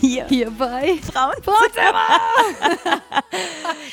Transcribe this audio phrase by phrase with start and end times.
[0.00, 0.26] Hier.
[0.28, 1.54] Hier bei Frauenzimmer.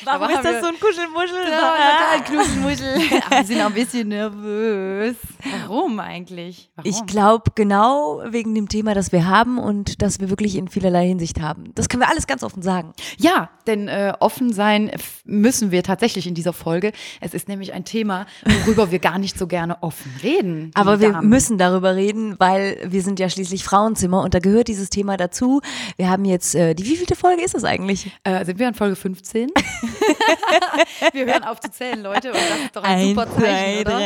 [0.04, 1.48] Warum ist das so ein Kuschelmuschel?
[1.50, 2.94] Ja, total Knuschelmuschel.
[3.26, 5.16] Aber wir sind auch ein bisschen nervös.
[5.50, 6.70] Warum eigentlich?
[6.76, 6.90] Warum?
[6.90, 11.06] Ich glaube genau wegen dem Thema, das wir haben und das wir wirklich in vielerlei
[11.08, 11.72] Hinsicht haben.
[11.74, 12.92] Das können wir alles ganz offen sagen.
[13.18, 14.90] Ja, denn äh, offen sein
[15.24, 16.92] müssen wir tatsächlich in dieser Folge.
[17.20, 18.26] Es ist nämlich ein Thema,
[18.64, 20.70] worüber wir gar nicht so gerne offen reden.
[20.74, 21.28] Aber wir Damen.
[21.28, 25.60] müssen darüber reden, weil wir sind ja schließlich Frauenzimmer und da gehört dieses Thema dazu.
[25.96, 28.10] Wir haben jetzt, äh, die wievielte Folge ist das eigentlich?
[28.24, 29.50] Äh, sind wir an Folge 15?
[31.12, 34.00] wir hören auf zu zählen, Leute, und das ist doch ein super Zeichen, oder?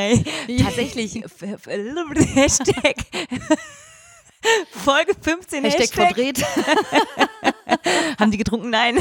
[0.65, 1.26] Tatsächlich, f- f-
[2.35, 2.97] Hashtag
[4.71, 6.45] Folge 15 Hashtag, Hashtag, verdreht.
[8.19, 8.71] Haben die getrunken?
[8.71, 8.99] Nein.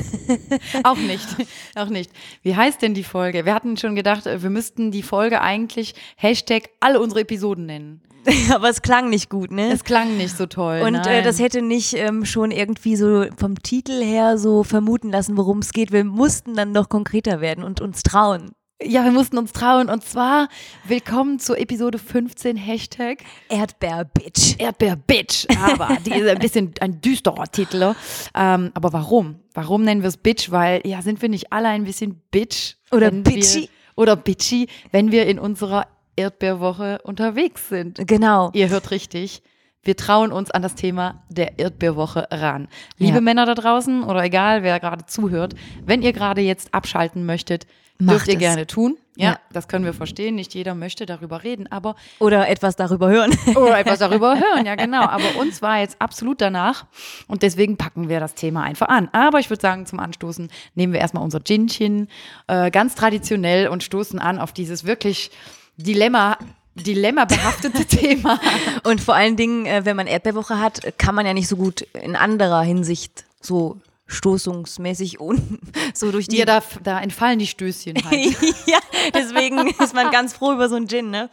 [0.83, 1.27] auch nicht,
[1.75, 2.11] auch nicht.
[2.41, 3.45] Wie heißt denn die Folge?
[3.45, 8.01] Wir hatten schon gedacht, äh, wir müssten die Folge eigentlich Hashtag alle unsere Episoden nennen.
[8.53, 9.71] Aber es klang nicht gut, ne?
[9.71, 10.81] Es klang nicht so toll.
[10.83, 15.37] Und äh, das hätte nicht ähm, schon irgendwie so vom Titel her so vermuten lassen,
[15.37, 15.91] worum es geht.
[15.91, 18.51] Wir mussten dann noch konkreter werden und uns trauen.
[18.83, 19.89] Ja, wir mussten uns trauen.
[19.89, 20.49] Und zwar
[20.85, 24.55] willkommen zur Episode 15 Hashtag Erdbeer-Bitch.
[24.59, 25.47] Erdbeer-Bitch.
[25.63, 27.93] Aber die ist ein bisschen ein düsterer Titel.
[28.35, 29.39] Ähm, aber warum?
[29.53, 30.51] Warum nennen wir es Bitch?
[30.51, 32.75] Weil, ja, sind wir nicht alle ein bisschen Bitch?
[32.91, 33.61] Oder bitchy?
[33.61, 35.87] Wir, oder bitchy, wenn wir in unserer
[36.17, 37.99] Erdbeerwoche unterwegs sind.
[38.05, 38.51] Genau.
[38.53, 39.41] Ihr hört richtig.
[39.83, 42.67] Wir trauen uns an das Thema der Erdbeerwoche ran.
[42.97, 43.21] Liebe Ja.
[43.21, 45.53] Männer da draußen oder egal, wer gerade zuhört,
[45.85, 48.39] wenn ihr gerade jetzt abschalten möchtet, Macht dürft ihr es.
[48.39, 48.97] gerne tun.
[49.17, 49.39] Ja, Ja.
[49.53, 50.35] das können wir verstehen.
[50.35, 53.31] Nicht jeder möchte darüber reden, aber Oder etwas darüber hören.
[53.55, 55.03] oder etwas darüber hören, ja genau.
[55.03, 56.85] Aber uns war jetzt absolut danach
[57.27, 59.07] und deswegen packen wir das Thema einfach an.
[59.13, 62.09] Aber ich würde sagen, zum Anstoßen nehmen wir erstmal unser Ginchen,
[62.47, 65.31] äh, ganz traditionell und stoßen an auf dieses wirklich
[65.77, 66.37] Dilemma,
[66.75, 68.39] dilemmabehaftete Thema.
[68.83, 71.81] Und vor allen Dingen, äh, wenn man Erdbeerwoche hat, kann man ja nicht so gut
[71.93, 73.77] in anderer Hinsicht so
[74.07, 75.41] stoßungsmäßig und
[75.93, 76.37] so durch die.
[76.37, 78.13] Ja, da, da entfallen die Stößchen halt.
[78.67, 78.79] ja,
[79.13, 81.29] deswegen ist man ganz froh über so einen Gin, ne?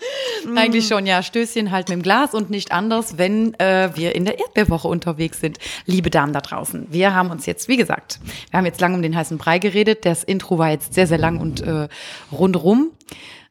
[0.54, 1.22] Eigentlich schon, ja.
[1.22, 5.40] Stößchen halt mit dem Glas und nicht anders, wenn äh, wir in der Erdbeerwoche unterwegs
[5.40, 5.58] sind.
[5.86, 9.02] Liebe Damen da draußen, wir haben uns jetzt, wie gesagt, wir haben jetzt lang um
[9.02, 10.04] den heißen Brei geredet.
[10.04, 11.88] Das Intro war jetzt sehr, sehr lang und äh,
[12.30, 12.90] rundrum.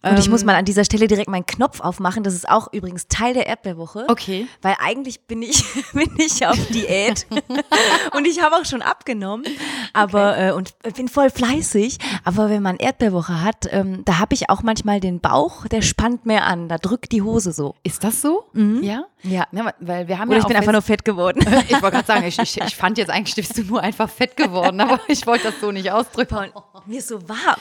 [0.03, 2.23] Und ich muss mal an dieser Stelle direkt meinen Knopf aufmachen.
[2.23, 4.05] Das ist auch übrigens Teil der Erdbeerwoche.
[4.07, 4.47] Okay.
[4.61, 5.63] Weil eigentlich bin ich,
[5.93, 7.27] bin ich auf Diät.
[8.15, 9.45] und ich habe auch schon abgenommen.
[9.93, 11.99] Aber, äh, und bin voll fleißig.
[12.23, 16.25] Aber wenn man Erdbeerwoche hat, ähm, da habe ich auch manchmal den Bauch, der spannt
[16.25, 16.67] mehr an.
[16.67, 17.75] Da drückt die Hose so.
[17.83, 18.45] Ist das so?
[18.53, 19.05] Ja?
[19.21, 19.45] Ja.
[19.51, 21.39] ja weil wir haben Oder ja ich bin einfach nur fett geworden.
[21.67, 24.35] ich wollte gerade sagen, ich, ich, ich fand jetzt eigentlich bist du nur einfach fett
[24.35, 26.51] geworden, aber ich wollte das so nicht ausdrücken.
[26.87, 27.59] Mir ist so warm.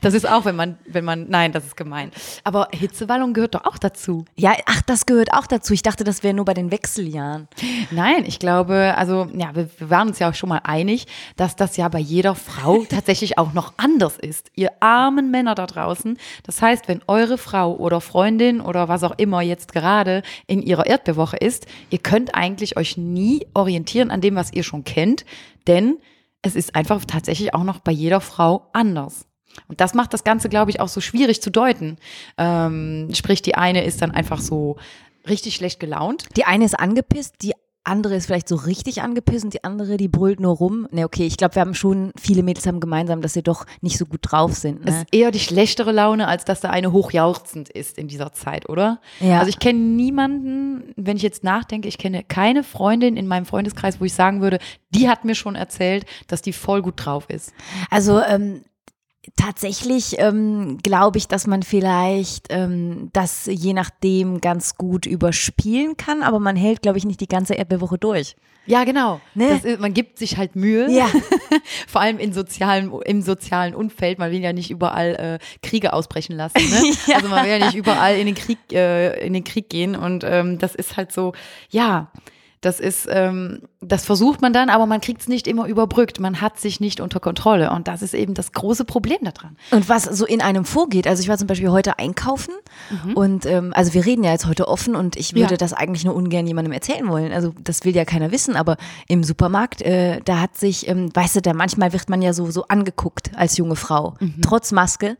[0.00, 2.10] Das ist auch, wenn man, wenn man, nein, das ist gemein.
[2.44, 4.24] Aber Hitzewallung gehört doch auch dazu.
[4.36, 5.72] Ja, ach, das gehört auch dazu.
[5.72, 7.48] Ich dachte, das wäre nur bei den Wechseljahren.
[7.90, 11.56] Nein, ich glaube, also ja, wir, wir waren uns ja auch schon mal einig, dass
[11.56, 14.50] das ja bei jeder Frau tatsächlich auch noch anders ist.
[14.54, 16.18] Ihr armen Männer da draußen.
[16.44, 20.86] Das heißt, wenn eure Frau oder Freundin oder was auch immer jetzt gerade in ihrer
[20.86, 25.24] Erdbeerwoche ist, ihr könnt eigentlich euch nie orientieren an dem, was ihr schon kennt,
[25.66, 25.98] denn
[26.42, 29.26] es ist einfach tatsächlich auch noch bei jeder Frau anders.
[29.68, 31.96] Und das macht das Ganze, glaube ich, auch so schwierig zu deuten.
[32.38, 34.76] Ähm, sprich, die eine ist dann einfach so
[35.28, 36.26] richtig schlecht gelaunt.
[36.36, 37.52] Die eine ist angepisst, die
[37.88, 40.88] andere ist vielleicht so richtig angepisst und die andere, die brüllt nur rum.
[40.90, 43.96] Ne, okay, ich glaube, wir haben schon, viele Mädels haben gemeinsam, dass sie doch nicht
[43.96, 44.80] so gut drauf sind.
[44.80, 45.00] Es Ne?
[45.02, 49.00] ist eher die schlechtere Laune, als dass da eine hochjauchzend ist in dieser Zeit, oder?
[49.20, 49.38] Ja.
[49.38, 54.00] Also ich kenne niemanden, wenn ich jetzt nachdenke, ich kenne keine Freundin in meinem Freundeskreis,
[54.00, 54.58] wo ich sagen würde,
[54.90, 57.52] die hat mir schon erzählt, dass die voll gut drauf ist.
[57.88, 58.62] Also ähm,
[59.36, 66.22] tatsächlich ähm, glaube ich, dass man vielleicht ähm, das je nachdem ganz gut überspielen kann,
[66.22, 68.36] aber man hält, glaube ich, nicht die ganze Erdbeerwoche durch.
[68.66, 69.20] Ja, genau.
[69.34, 69.48] Ne?
[69.48, 70.90] Das ist, man gibt sich halt Mühe.
[70.90, 71.08] Ja.
[71.86, 74.18] Vor allem in sozialen, im sozialen Umfeld.
[74.18, 76.58] Man will ja nicht überall äh, Kriege ausbrechen lassen.
[76.58, 76.94] Ne?
[77.06, 77.16] Ja.
[77.16, 79.94] Also man will ja nicht überall in den Krieg, äh, in den Krieg gehen.
[79.94, 81.34] Und ähm, das ist halt so,
[81.70, 82.10] ja,
[82.60, 86.20] das ist, ähm, das versucht man dann, aber man kriegt es nicht immer überbrückt.
[86.20, 87.70] Man hat sich nicht unter Kontrolle.
[87.70, 89.56] Und das ist eben das große Problem daran.
[89.70, 92.52] Und was so in einem vorgeht, also ich war zum Beispiel heute einkaufen
[93.14, 95.56] und ähm, also wir reden ja jetzt heute offen und ich würde Ja.
[95.56, 97.32] das eigentlich nur ungern jemandem erzählen wollen.
[97.32, 98.76] Also das will ja keiner wissen, aber
[99.08, 102.50] im Supermarkt, äh, da hat sich, ähm, weißt du, da manchmal wird man ja so,
[102.50, 105.16] so angeguckt als junge Frau, trotz Maske.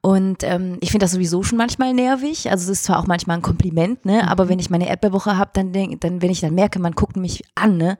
[0.00, 2.50] Und ähm, ich finde das sowieso schon manchmal nervig.
[2.50, 5.50] Also es ist zwar auch manchmal ein Kompliment, ne, aber wenn ich meine Erdbeerwoche habe,
[5.54, 7.93] dann, denk, dann, wenn ich dann merke, man guckt mich an, ne,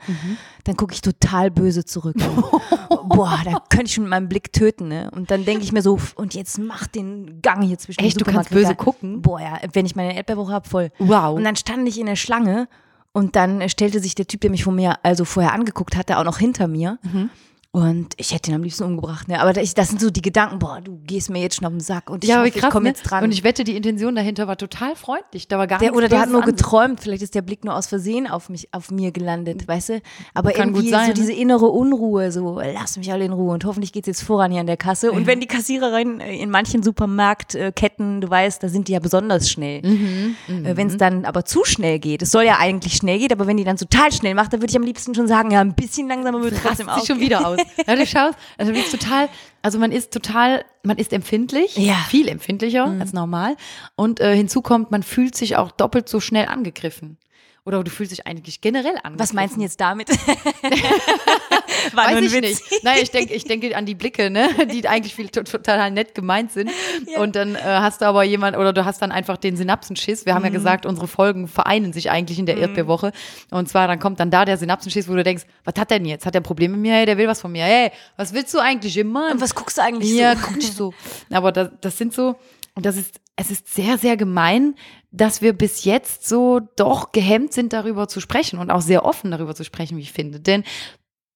[0.65, 2.17] dann gucke ich total böse zurück.
[3.09, 5.11] Boah, da könnte ich schon mit meinem Blick töten, ne?
[5.15, 8.25] Und dann denke ich mir so, und jetzt mach den Gang hier zwischen Echt, du
[8.25, 9.23] kannst böse gucken?
[9.23, 10.91] Boah, ja, wenn ich meine Erdbeerwoche habe, voll.
[10.99, 11.37] Wow.
[11.37, 12.69] Und dann stand ich in der Schlange
[13.17, 16.25] Und dann stellte sich der Typ, der mich von mir also vorher angeguckt hatte, auch
[16.25, 16.99] noch hinter mir.
[17.03, 17.31] Mhm.
[17.75, 19.27] Und ich hätte ihn am liebsten umgebracht.
[19.27, 19.41] Ne?
[19.41, 21.81] Aber das, das sind so die Gedanken, boah, du gehst mir jetzt schon auf den
[21.81, 22.89] Sack und ich, Ja, hoffe, krass, ich komme ne?
[22.91, 23.25] jetzt dran.
[23.25, 25.49] Und ich wette, die Intention dahinter war total freundlich.
[25.49, 27.89] Da war gar der, oder der hat nur geträumt, vielleicht ist der Blick nur aus
[27.89, 30.03] Versehen auf mich, auf mir gelandet, weißt du?
[30.35, 31.15] Aber Kann irgendwie sein, so ne?
[31.15, 34.61] diese innere Unruhe, so lass mich alle in Ruhe und hoffentlich geht's jetzt voran hier
[34.61, 35.11] an der Kasse.
[35.11, 39.51] Und wenn die Kassiererin äh, in manchen Supermarktketten, du weißt, da sind die ja besonders
[39.51, 39.83] schnell.
[39.83, 43.49] Mhm, wenn es dann aber zu schnell geht, es soll ja eigentlich schnell gehen, aber
[43.49, 45.75] wenn die dann total schnell macht, dann würde ich am liebsten schon sagen, ja, ein
[45.75, 47.05] bisschen langsamer würde trotzdem auch.
[47.05, 47.64] schon wieder aus.
[47.87, 49.29] Ja, du schaust, also du bist total,
[49.63, 51.95] also man ist total, man ist empfindlich, Ja.
[52.09, 53.01] viel empfindlicher Mhm.
[53.01, 53.57] als normal.
[53.97, 57.19] Und äh, hinzu kommt, man fühlt sich auch doppelt so schnell angegriffen.
[57.67, 59.19] Oder du fühlst dich eigentlich generell angegriffen.
[59.19, 60.11] Was meinst du denn jetzt damit?
[61.95, 62.41] War Weiß ich Witz.
[62.71, 62.85] nicht.
[62.85, 64.49] Nein, ich denke ich denke an die Blicke, ne?
[64.71, 66.71] die eigentlich viel, to- total nett gemeint sind.
[67.17, 70.27] Und dann äh, hast du aber jemand, oder du hast dann einfach den Synapsenschiss.
[70.27, 70.55] Wir haben ja Mhm.
[70.55, 73.13] gesagt, unsere Folgen vereinen sich eigentlich in der Erdbeerwoche.
[73.51, 76.07] Und zwar, dann kommt dann da der Synapsenschiss, wo du denkst, was hat der denn
[76.09, 76.27] jetzt?
[76.27, 76.93] Hat der ein Problem mit mir?
[76.95, 77.65] Hey, der will was von mir.
[77.65, 79.31] Hey, was willst du eigentlich immer?
[79.33, 80.43] Und was guckst du eigentlich Ja, so?
[80.47, 80.93] guck dich so.
[81.31, 82.37] Aber das, das sind so,
[82.75, 84.75] das ist, es ist sehr, sehr gemein,
[85.11, 89.31] dass wir bis jetzt so doch gehemmt sind, darüber zu sprechen und auch sehr offen
[89.31, 90.41] darüber zu sprechen, wie ich finde.
[90.41, 90.65] Denn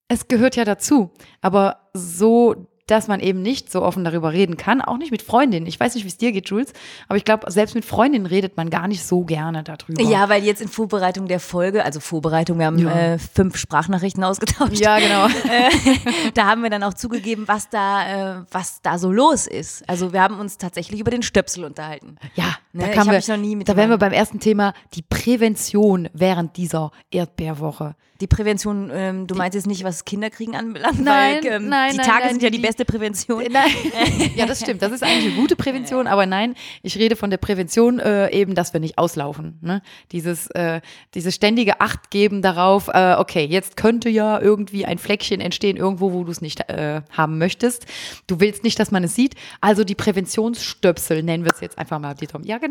[0.09, 1.11] es gehört ja dazu.
[1.41, 5.67] Aber so, dass man eben nicht so offen darüber reden kann, auch nicht mit Freundinnen.
[5.67, 6.73] Ich weiß nicht, wie es dir geht, Jules,
[7.09, 10.03] aber ich glaube, selbst mit Freundinnen redet man gar nicht so gerne darüber.
[10.03, 12.91] Ja, weil jetzt in Vorbereitung der Folge, also Vorbereitung, wir haben Ja.
[13.15, 14.81] äh, fünf Sprachnachrichten ausgetauscht.
[14.81, 15.29] Ja, genau.
[16.35, 19.89] Da haben wir dann auch zugegeben, was da, äh, was da so los ist.
[19.89, 22.17] Also wir haben uns tatsächlich über den Stöpsel unterhalten.
[22.35, 26.93] Ja, Ne, da, kamen wir, da wären wir beim ersten Thema, die Prävention während dieser
[27.11, 27.97] Erdbeerwoche.
[28.21, 31.99] Die Prävention, ähm, du meinst jetzt nicht, was Kinderkriegen anbelangt, Nein, weil ähm, nein, die
[31.99, 33.45] nein, Tage nein, sind ja die die- beste Prävention.
[33.51, 33.71] Nein,
[34.35, 34.83] ja, das stimmt.
[34.83, 38.57] Das ist eigentlich eine gute Prävention, aber nein, ich rede von der Prävention äh, eben,
[38.57, 39.59] dass wir nicht auslaufen.
[39.61, 39.83] Ne?
[40.11, 40.81] Dieses, äh,
[41.15, 46.13] dieses ständige Acht geben darauf, äh, okay, jetzt könnte ja irgendwie ein Fleckchen entstehen, irgendwo,
[46.13, 47.87] wo du es nicht äh, haben möchtest.
[48.27, 49.35] Du willst nicht, dass man es sieht.
[49.61, 52.41] Also die Präventionsstöpsel nennen wir es jetzt einfach mal, Dieter.
[52.45, 52.68] Ja, genau.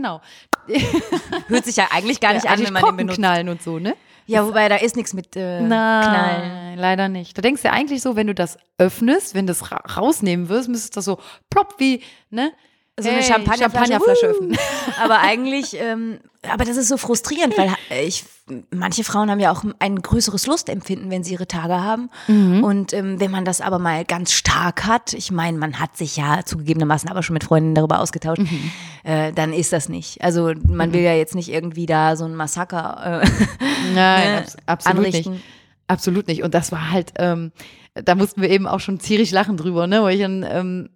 [1.47, 3.17] Hört sich ja eigentlich gar nicht an, wenn man den benutzt.
[3.17, 3.95] knallen und so, ne?
[4.25, 5.69] Ja, wobei da ist nichts mit äh, Knallen.
[5.69, 7.37] Nein, leider nicht.
[7.37, 10.49] Da denkst du ja eigentlich so, wenn du das öffnest, wenn du das ra rausnehmen
[10.49, 12.51] wirst, müsste das so plopp wie, ne?
[12.99, 14.31] So eine Hey, Champagnerflasche, Champagnerflasche Wuh.
[14.31, 14.57] öffnen.
[15.01, 16.19] Aber eigentlich, ähm,
[16.51, 18.25] aber das ist so frustrierend, weil äh, ich,
[18.71, 22.09] manche Frauen haben ja auch ein größeres Lustempfinden, wenn sie ihre Tage haben.
[22.27, 22.63] Mhm.
[22.63, 26.17] Und ähm, wenn man das aber mal ganz stark hat, ich meine, man hat sich
[26.17, 28.71] ja zugegebenermaßen aber schon mit Freundinnen darüber ausgetauscht, Mhm.
[29.03, 30.21] äh, dann ist das nicht.
[30.21, 33.27] Also man will ja jetzt nicht irgendwie da so ein Massaker äh,
[33.93, 35.33] Nein, ne, abs absolut anrichten.
[35.33, 35.43] nicht.
[35.89, 36.43] Absolut nicht.
[36.43, 37.51] Und das war halt, ähm,
[37.95, 40.03] da mussten wir eben auch schon ziemlich lachen drüber, ne?
[40.03, 40.89] Weil ich dann, ähm,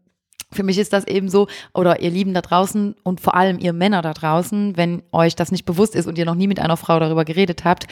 [0.52, 3.74] für mich ist das eben so, oder ihr Lieben da draußen und vor allem ihr
[3.74, 6.78] Männer da draußen, wenn euch das nicht bewusst ist und ihr noch nie mit einer
[6.78, 7.88] Frau darüber geredet habt,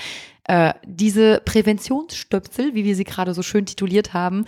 [0.46, 4.46] äh, diese Präventionsstöpsel, wie wir sie gerade so schön tituliert haben,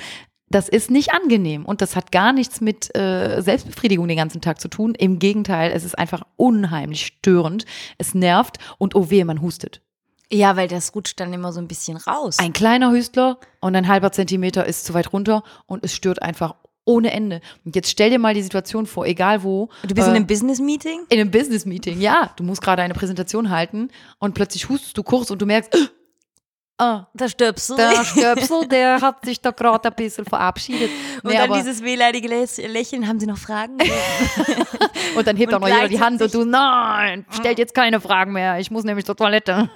[0.52, 4.60] das ist nicht angenehm und das hat gar nichts mit äh, Selbstbefriedigung den ganzen Tag
[4.60, 4.96] zu tun.
[4.96, 7.65] Im Gegenteil, es ist einfach unheimlich störend.
[7.98, 9.82] Es nervt und oh weh, man hustet.
[10.30, 12.39] Ja, weil das rutscht dann immer so ein bisschen raus.
[12.39, 16.56] Ein kleiner Hüstler und ein halber Zentimeter ist zu weit runter und es stört einfach
[16.86, 17.42] ohne Ende.
[17.64, 19.70] Und jetzt stell dir mal die Situation vor, egal wo.
[19.84, 21.02] du bist äh, in einem Business-Meeting?
[21.10, 22.32] in einem Business-Meeting, ja.
[22.36, 25.76] Du musst gerade eine Präsentation halten und plötzlich hustest du kurz und du merkst,
[26.82, 27.76] ah, stirbst du.
[27.76, 30.90] der Stöpsel, der hat sich da gerade ein bisschen verabschiedet.
[31.24, 33.08] Und Nee, dann dieses wehleidige Lä- Lächeln.
[33.08, 33.78] Haben Sie noch Fragen?
[35.16, 38.00] Und dann hebt Und auch noch jeder die Hand und du, nein, stellt jetzt keine
[38.00, 39.70] Fragen mehr, ich muss nämlich zur Toilette.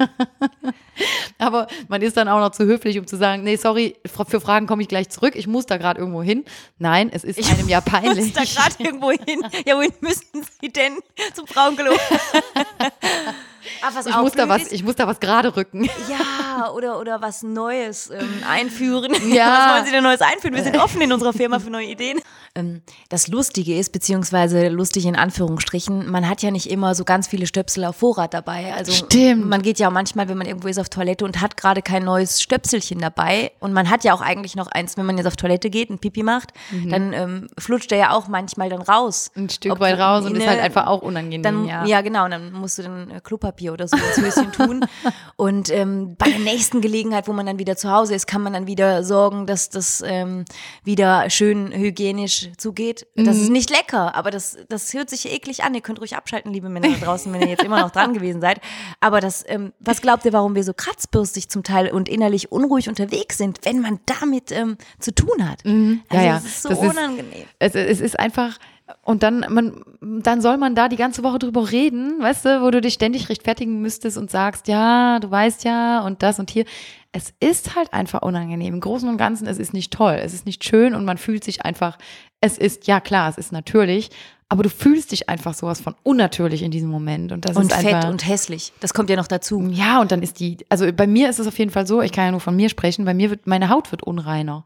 [1.38, 4.66] Aber man ist dann auch noch zu höflich, um zu sagen, nee, sorry, für Fragen
[4.66, 6.46] komme ich gleich zurück, ich muss da gerade irgendwo hin.
[6.78, 8.32] Nein, es ist einem ja peinlich.
[8.34, 9.46] da gerade irgendwo hin.
[9.66, 11.00] Ja, wohin müssen Sie denn?
[11.34, 11.92] Zum Frauenklo.
[13.88, 15.88] Ach, was Ich muss, da was, ich muss da was gerade rücken.
[16.10, 19.14] Ja, oder, oder was Neues ähm, einführen.
[19.32, 19.46] Ja.
[19.56, 20.56] Was wollen Sie denn Neues einführen?
[20.56, 22.20] Wir sind offen in unserer Firma für neue Ideen.
[22.56, 27.28] Ähm, das Lustige ist, beziehungsweise lustig in Anführungsstrichen, man hat ja nicht immer so ganz
[27.28, 28.74] viele Stöpsel auf Vorrat dabei.
[28.74, 29.48] Also Stimmt.
[29.48, 32.04] man geht ja auch manchmal, wenn man irgendwo ist auf Toilette und hat gerade kein
[32.04, 33.52] neues Stöpselchen dabei.
[33.60, 36.02] Und man hat ja auch eigentlich noch eins, wenn man jetzt auf Toilette geht und
[36.02, 36.54] Pipi macht,
[36.90, 39.32] dann ähm, flutscht der ja auch manchmal dann raus.
[39.36, 39.44] Mhm.
[39.44, 41.44] Ein Stück Ob weit raus und ist halt einfach auch unangenehm.
[41.44, 41.86] dann, ja.
[41.86, 42.02] ja.
[42.02, 44.86] genau, und dann musst du dann äh, Klopapier oder so ins Höschen tun.
[45.38, 48.54] Und ähm, bei der nächsten Gelegenheit, wo man dann wieder zu Hause ist, kann man
[48.54, 50.46] dann wieder sorgen, dass das ähm,
[50.84, 53.08] wieder schön hygienisch zugeht.
[53.16, 53.44] Das Mhm.
[53.44, 55.74] ist nicht lecker, aber das, das hört sich eklig an.
[55.76, 58.42] Ihr könnt ruhig abschalten, liebe Männer da draußen, wenn ihr jetzt immer noch dran gewesen
[58.42, 58.60] seid.
[59.00, 62.90] Aber das, ähm, was glaubt ihr, warum wir so kratzbürstig zum Teil und innerlich unruhig
[62.90, 65.64] unterwegs sind, wenn man damit ähm, zu tun hat?
[65.66, 65.72] Ja,
[66.10, 66.38] Also ja.
[66.38, 67.46] es ist so Das ist- unangenehm.
[67.60, 68.58] Es, es ist einfach,
[69.02, 72.70] Und dann, man, dann soll man da die ganze Woche drüber reden, weißt du, wo
[72.70, 76.66] du dich ständig rechtfertigen müsstest und sagst, ja, du weißt ja und das und hier.
[77.12, 78.76] Es ist halt einfach unangenehm.
[78.76, 81.44] Im Großen und Ganzen, es ist nicht toll, es ist nicht schön und man fühlt
[81.44, 81.98] sich einfach,
[82.46, 84.10] es ist, ja klar, es ist natürlich,
[84.48, 87.32] aber du fühlst dich einfach sowas von unnatürlich in diesem Moment.
[87.32, 88.74] Und das Und ist fett einfach, und hässlich.
[88.80, 89.60] Das kommt ja noch dazu.
[89.72, 92.12] ja, und dann ist die, also bei mir ist es auf jeden Fall so, ich
[92.12, 94.64] kann ja nur von mir sprechen, bei mir wird, meine Haut wird unreiner.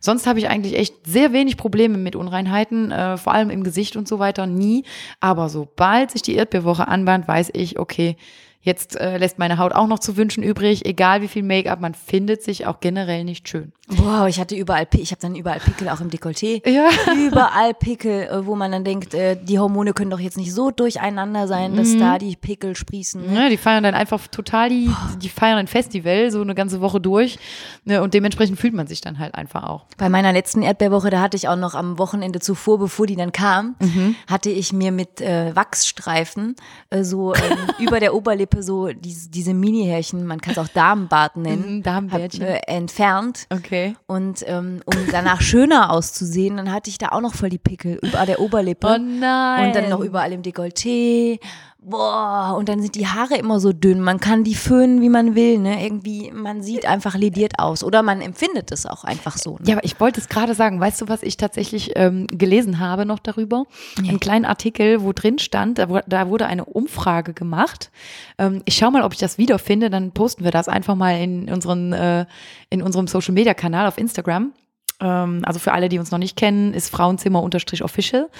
[0.00, 3.96] Sonst habe ich eigentlich echt sehr wenig Probleme mit Unreinheiten, äh, vor allem im Gesicht
[3.96, 4.84] und so weiter, nie.
[5.20, 8.16] Aber sobald sich die Erdbeerwoche anbahnt, weiß ich, okay,
[8.62, 11.94] jetzt äh, lässt meine Haut auch noch zu wünschen übrig, egal wie viel Make-up, man
[11.94, 13.72] findet sich auch generell nicht schön.
[13.88, 16.62] Wow, ich hatte überall, ich habe dann überall Pickel, auch im Dekolleté.
[16.72, 16.88] Ja.
[17.14, 20.70] Überall Pickel, äh, wo man dann denkt, äh, die Hormone können doch jetzt nicht so
[20.70, 21.76] durcheinander sein, Mhm.
[21.76, 23.34] dass da die Pickel sprießen.
[23.34, 24.90] Ja, die feiern dann einfach total die,
[25.20, 27.38] die feiern ein Festival so eine ganze Woche durch
[27.84, 29.84] ne, und dementsprechend fühlt man sich dann halt einfach auch.
[29.98, 33.32] Bei meiner letzten Erdbeerwoche, da hatte ich auch noch am Wochenende zuvor, bevor die dann
[33.32, 34.14] kam, Mhm.
[34.28, 36.56] hatte ich mir mit äh, Wachsstreifen
[36.90, 37.40] äh, so ähm,
[37.78, 42.42] über der Oberlippe so diese, diese Mini-Härchen, man kann es auch Damenbart nennen, Mhm, Damenbärtchen.
[42.42, 43.46] hab, äh, entfernt.
[43.50, 43.94] Okay.
[44.06, 47.98] Und ähm, um danach schöner auszusehen, dann hatte ich da auch noch voll die Pickel
[48.02, 48.88] über der Oberlippe.
[48.88, 49.68] Oh nein.
[49.68, 51.38] Und dann noch überall im Dekolleté.
[51.84, 54.00] Boah, und dann sind die Haare immer so dünn.
[54.00, 55.58] Man kann die föhnen, wie man will.
[55.58, 55.84] Ne?
[55.84, 57.82] Irgendwie, man sieht einfach lediert aus.
[57.82, 59.54] Oder man empfindet es auch einfach so.
[59.54, 59.66] Ne?
[59.66, 60.78] Ja, aber ich wollte es gerade sagen.
[60.78, 63.64] Weißt du, was ich tatsächlich ähm, gelesen habe noch darüber?
[63.98, 67.90] Einen kleinen Artikel, wo drin stand, da, da wurde eine Umfrage gemacht.
[68.38, 69.90] Ähm, ich schaue mal, ob ich das wiederfinde.
[69.90, 72.26] Dann posten wir das einfach mal in, unseren, äh,
[72.70, 74.52] in unserem Social Media Kanal auf Instagram.
[75.02, 78.30] Ähm, also für alle, die uns noch nicht kennen, ist Frauenzimmer-official.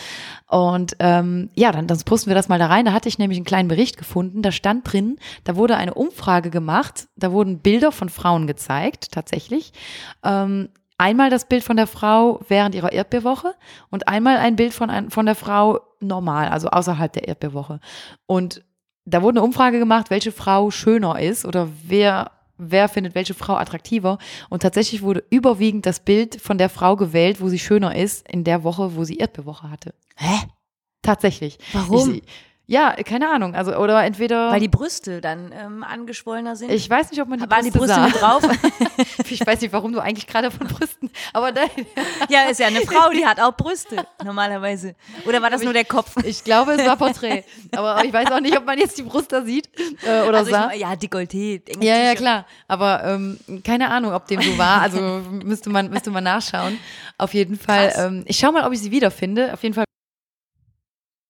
[0.48, 2.84] Und ähm, ja, dann, dann posten wir das mal da rein.
[2.84, 4.42] Da hatte ich nämlich einen kleinen Bericht gefunden.
[4.42, 7.08] Da stand drin, da wurde eine Umfrage gemacht.
[7.16, 9.72] Da wurden Bilder von Frauen gezeigt, tatsächlich.
[10.24, 13.54] Ähm, einmal das Bild von der Frau während ihrer Erdbeerwoche
[13.90, 17.80] und einmal ein Bild von, ein, von der Frau normal, also außerhalb der Erdbeerwoche.
[18.26, 18.62] Und
[19.04, 22.30] da wurde eine Umfrage gemacht, welche Frau schöner ist oder wer,
[22.70, 24.18] wer findet welche Frau attraktiver.
[24.48, 28.44] Und tatsächlich wurde überwiegend das Bild von der Frau gewählt, wo sie schöner ist, in
[28.44, 29.94] der Woche, wo sie Erdbeerwoche hatte.
[30.16, 30.46] Hä?
[31.02, 31.58] Tatsächlich.
[31.72, 32.14] Warum?
[32.14, 32.22] Ich,
[32.66, 33.54] ja, keine Ahnung.
[33.54, 34.50] Also, oder entweder.
[34.50, 36.70] Weil die Brüste dann ähm, angeschwollener sind.
[36.70, 38.06] ich weiß nicht, ob man die Waren die Brüste Brüste sah.
[38.06, 38.42] mit drauf?
[39.30, 41.10] Ich weiß nicht, warum du eigentlich gerade von Brüsten.
[41.32, 41.70] Aber nein.
[42.28, 44.94] ja, ist ja eine Frau, die hat auch Brüste, normalerweise.
[45.26, 46.14] Oder war das nur der Kopf?
[46.24, 47.44] Ich glaube, es war Porträt.
[47.74, 49.68] Aber ich weiß auch nicht, ob man jetzt die Brust da sieht
[50.04, 50.66] äh, oder Also ich, sah.
[50.66, 51.62] mein- ja, Dekolleté.
[51.82, 52.46] Ja, ja, klar.
[52.68, 54.82] Aber ähm, keine Ahnung, ob dem so war.
[54.82, 55.00] Also
[55.30, 56.78] müsste man, müsste man nachschauen.
[57.18, 57.92] Auf jeden Fall.
[57.96, 59.52] Ähm, ich schaue mal, ob ich sie wiederfinde.
[59.54, 59.84] Auf jeden Fall.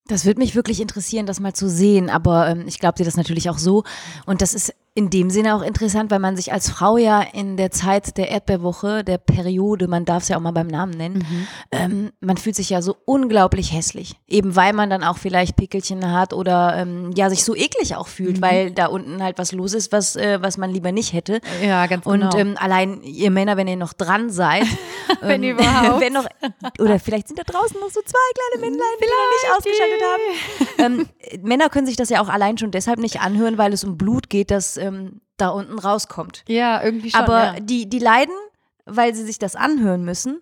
[0.07, 2.09] Das würde mich wirklich interessieren, das mal zu sehen.
[2.09, 3.83] Aber ähm, ich glaube dir das natürlich auch so.
[4.25, 7.57] Und das ist in dem Sinne auch interessant, weil man sich als Frau ja in
[7.57, 11.25] der Zeit der Erdbeerwoche, der Periode, man darf es ja auch mal beim Namen nennen,
[11.71, 14.19] ähm, man fühlt sich ja so unglaublich hässlich.
[14.27, 18.07] Eben weil man dann auch vielleicht Pickelchen hat oder ähm, ja sich so eklig auch
[18.07, 21.41] fühlt, weil da unten halt was los ist, was, äh, was man lieber nicht hätte.
[21.63, 22.37] Ja, ganz Und genau.
[22.37, 24.67] ähm, allein ihr Männer, wenn ihr noch dran seid,
[25.21, 26.01] Wenn ähm, überhaupt.
[26.01, 26.25] wenn noch,
[26.79, 30.01] oder vielleicht sind da draußen noch so zwei kleine Männlein, die noch nicht ausgeschaltet
[30.77, 31.07] haben.
[31.33, 33.97] ähm, Männer können sich das ja auch allein schon deshalb nicht anhören, weil es um
[33.97, 36.43] Blut geht, das ähm, da unten rauskommt.
[36.47, 37.19] ja, irgendwie schon.
[37.21, 37.59] aber ja.
[37.59, 38.35] die, die leiden,
[38.85, 40.41] weil sie sich das anhören müssen,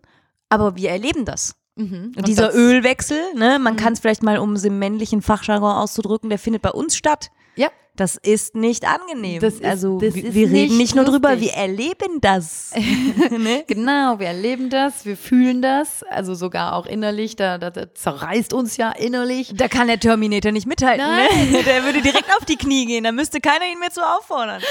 [0.49, 1.55] aber wir erleben das.
[1.75, 2.11] Mhm.
[2.17, 5.71] Und dieser das- Ölwechsel, ne, man kann es vielleicht mal, um es im männlichen Fachjargon
[5.71, 7.29] auszudrücken, der findet bei uns statt.
[7.55, 7.69] Ja.
[7.97, 9.43] Das ist nicht angenehm.
[9.43, 12.71] Ist- also wir, wir reden nicht nur drüber, wir erleben das.
[13.29, 13.65] ne?
[13.67, 18.53] Genau, wir erleben das, wir fühlen das, also sogar auch innerlich, da, da, da zerreißt
[18.53, 19.51] uns ja innerlich.
[19.55, 21.05] Da kann der Terminator nicht mithalten.
[21.05, 21.51] Nein.
[21.51, 21.63] Ne?
[21.65, 23.03] Der würde direkt auf die Knie gehen.
[23.03, 24.61] Da müsste keiner ihn mehr zu auffordern.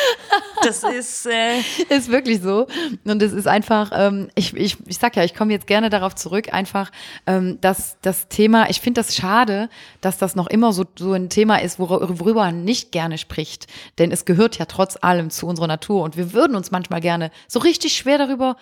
[0.65, 1.27] Das ist.
[1.27, 1.59] Äh,
[1.91, 2.67] Ist wirklich so.
[3.05, 6.15] Und es ist einfach, ähm, ich, ich, ich sag ja, ich komme jetzt gerne darauf
[6.15, 6.91] zurück, einfach,
[7.27, 9.69] ähm, dass das Thema, ich finde das schade,
[10.01, 13.67] dass das noch immer so, so ein Thema ist, wor- worüber man nicht gerne spricht.
[13.99, 16.03] Denn es gehört ja trotz allem zu unserer Natur.
[16.03, 18.57] Und wir würden uns manchmal gerne so richtig schwer darüber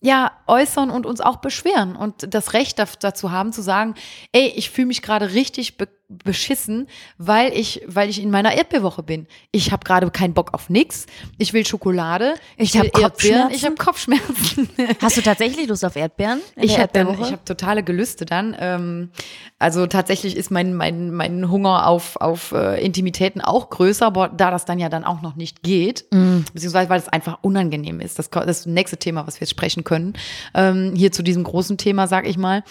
[0.00, 3.94] ja, äußern und uns auch beschweren und das Recht dazu haben zu sagen,
[4.32, 5.88] ey, ich fühle mich gerade richtig be
[6.24, 6.88] beschissen,
[7.18, 9.26] weil ich, weil ich in meiner Erdbeerwoche bin.
[9.52, 11.06] Ich habe gerade keinen Bock auf nix.
[11.38, 12.34] Ich will Schokolade.
[12.56, 13.54] Ich will hab Erdbeeren, Kopfschmerzen.
[13.54, 14.68] Ich habe Kopfschmerzen.
[15.02, 16.40] hast du tatsächlich Lust auf Erdbeeren?
[16.56, 16.90] Ich habe
[17.20, 18.56] ich habe totale Gelüste dann.
[18.58, 19.10] Ähm,
[19.58, 24.50] also tatsächlich ist mein mein mein Hunger auf auf äh, Intimitäten auch größer, aber da
[24.50, 26.40] das dann ja dann auch noch nicht geht, Mm.
[26.52, 28.18] beziehungsweise weil es einfach unangenehm ist.
[28.18, 30.14] Das, das nächste Thema, was wir jetzt sprechen können.
[30.54, 32.64] Ähm, hier zu diesem großen Thema, sag ich mal.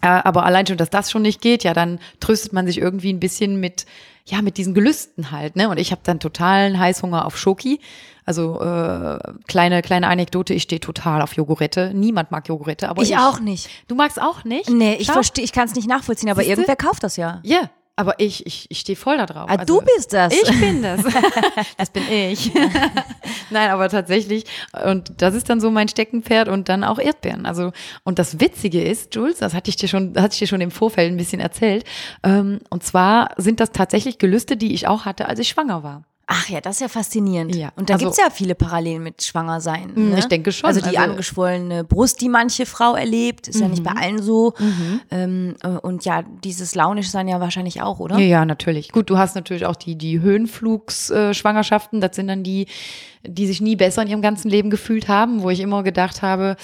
[0.00, 3.12] Äh, aber allein schon, dass das schon nicht geht, ja, dann tröstet man sich irgendwie
[3.12, 3.86] ein bisschen mit,
[4.26, 5.68] ja, mit diesen Gelüsten halt, ne?
[5.68, 7.80] Und ich habe dann totalen Heißhunger auf Schoki.
[8.24, 11.92] Also äh, kleine kleine Anekdote, ich stehe total auf Jogurette.
[11.94, 13.70] Niemand mag Jogurette, aber ich, Ich auch nicht.
[13.88, 14.68] Du magst auch nicht?
[14.68, 16.60] Nee, ich verstehe, ich kann es nicht nachvollziehen, aber Siehste?
[16.60, 17.40] irgendwer kauft das ja.
[17.42, 19.50] Ja, aber ich ich ich stehe voll da drauf.
[19.50, 20.32] Ah, du bist das.
[20.32, 21.02] Ich bin das.
[21.76, 22.52] das bin ich.
[23.50, 24.44] Nein, aber tatsächlich.
[24.84, 27.44] Und das ist dann so mein Steckenpferd und dann auch Erdbeeren.
[27.44, 27.72] Also,
[28.04, 30.70] und das Witzige ist, Jules, das hatte ich dir schon, hatte ich dir schon im
[30.70, 31.84] Vorfeld ein bisschen erzählt.
[32.22, 36.04] Ähm, und zwar sind das tatsächlich Gelüste, die ich auch hatte, als ich schwanger war.
[36.30, 37.54] Ach ja, das ist ja faszinierend.
[37.56, 39.92] Ja, Und da also- gibt's ja viele Parallelen mit Schwangersein.
[39.94, 40.18] Mm, Ne?
[40.18, 40.68] ich denke schon.
[40.68, 43.96] Also die Also- angeschwollene Brust, die manche Frau erlebt, ist ja nicht bei Mhm.
[43.96, 44.52] allen so.
[45.10, 48.18] Ähm, äh, und ja, dieses Launischsein ja wahrscheinlich auch, oder?
[48.18, 48.92] Ja, ja, natürlich.
[48.92, 52.00] Gut, du hast natürlich auch die, die Höhenflugsschwangerschaften.
[52.02, 52.66] Das sind dann die,
[53.26, 56.56] die sich nie besser in ihrem ganzen Leben gefühlt haben, wo ich immer gedacht habe,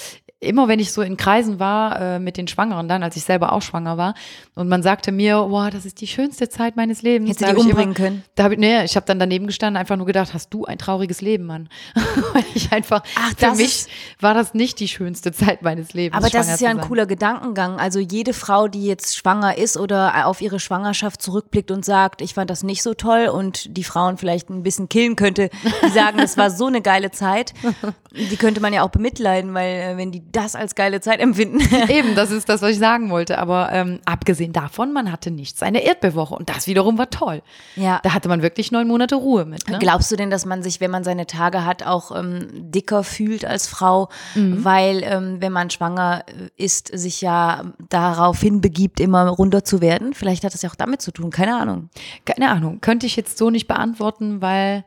[0.45, 3.51] immer wenn ich so in Kreisen war äh, mit den Schwangeren dann, als ich selber
[3.53, 4.13] auch schwanger war,
[4.55, 7.31] und man sagte mir, wow, das ist die schönste Zeit meines Lebens.
[7.31, 8.23] Hättest du die umbringen können?
[8.35, 10.77] Da hab ich, nee, ich habe dann daneben gestanden, einfach nur gedacht, hast du ein
[10.77, 11.67] trauriges Leben, Mann.
[12.33, 13.89] Weil ich einfach, Ach, für mich ist-
[14.21, 16.17] war das nicht die schönste Zeit meines Lebens.
[16.17, 17.79] Aber das ist ja ein cooler Gedankengang.
[17.79, 22.33] Also jede Frau, die jetzt schwanger ist oder auf ihre Schwangerschaft zurückblickt und sagt, ich
[22.33, 25.49] fand das nicht so toll und die Frauen vielleicht ein bisschen killen könnte,
[25.85, 27.53] die sagen, das war so eine geile Zeit,
[28.11, 31.59] die könnte man ja auch bemitleiden, weil äh, wenn die das als geile Zeit empfinden.
[31.89, 33.37] Eben, das ist das, was ich sagen wollte.
[33.37, 35.61] Aber ähm, abgesehen davon, man hatte nichts.
[35.63, 36.35] Eine Erdbeerwoche.
[36.35, 37.41] Und das wiederum war toll.
[37.75, 37.99] Ja.
[38.03, 39.67] Da hatte man wirklich neun Monate Ruhe mit.
[39.69, 39.79] Ne?
[39.79, 43.45] Glaubst du denn, dass man sich, wenn man seine Tage hat, auch ähm, dicker fühlt
[43.45, 44.63] als Frau, Mhm.
[44.65, 50.13] weil ähm, wenn man schwanger äh, ist, sich ja darauf hinbegibt, immer runder zu werden?
[50.13, 51.89] Vielleicht hat das ja auch damit zu tun, keine Ahnung.
[52.25, 52.81] Keine Ahnung.
[52.81, 54.83] Könnte ich jetzt so nicht beantworten, weil.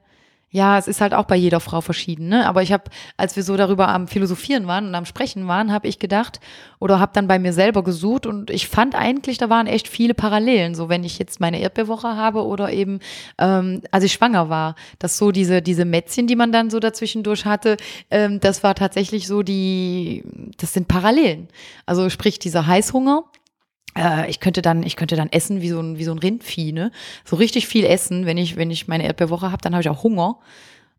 [0.50, 2.46] Ja, es ist halt auch bei jeder Frau verschieden, ne?
[2.48, 2.84] Aber ich habe,
[3.18, 6.40] als wir so darüber am Philosophieren waren und am Sprechen waren, habe ich gedacht
[6.78, 10.14] oder habe dann bei mir selber gesucht und ich fand eigentlich, da waren echt viele
[10.14, 10.74] Parallelen.
[10.74, 13.00] So, wenn ich jetzt meine Erdbeerwoche habe oder eben,
[13.36, 17.44] ähm, als ich schwanger war, dass so diese diese Mätzchen, die man dann so dazwischendurch
[17.44, 17.76] hatte,
[18.10, 20.24] ähm, das war tatsächlich so die,
[20.56, 21.48] das sind Parallelen.
[21.84, 23.24] Also sprich dieser Heißhunger,
[23.98, 26.72] äh, ich könnte dann, ich könnte dann essen wie so ein, wie so ein Rindvieh,
[26.72, 26.92] ne?
[27.24, 30.02] So richtig viel essen, wenn ich, wenn ich meine Erdbeerwoche habe, dann habe ich auch
[30.02, 30.38] Hunger.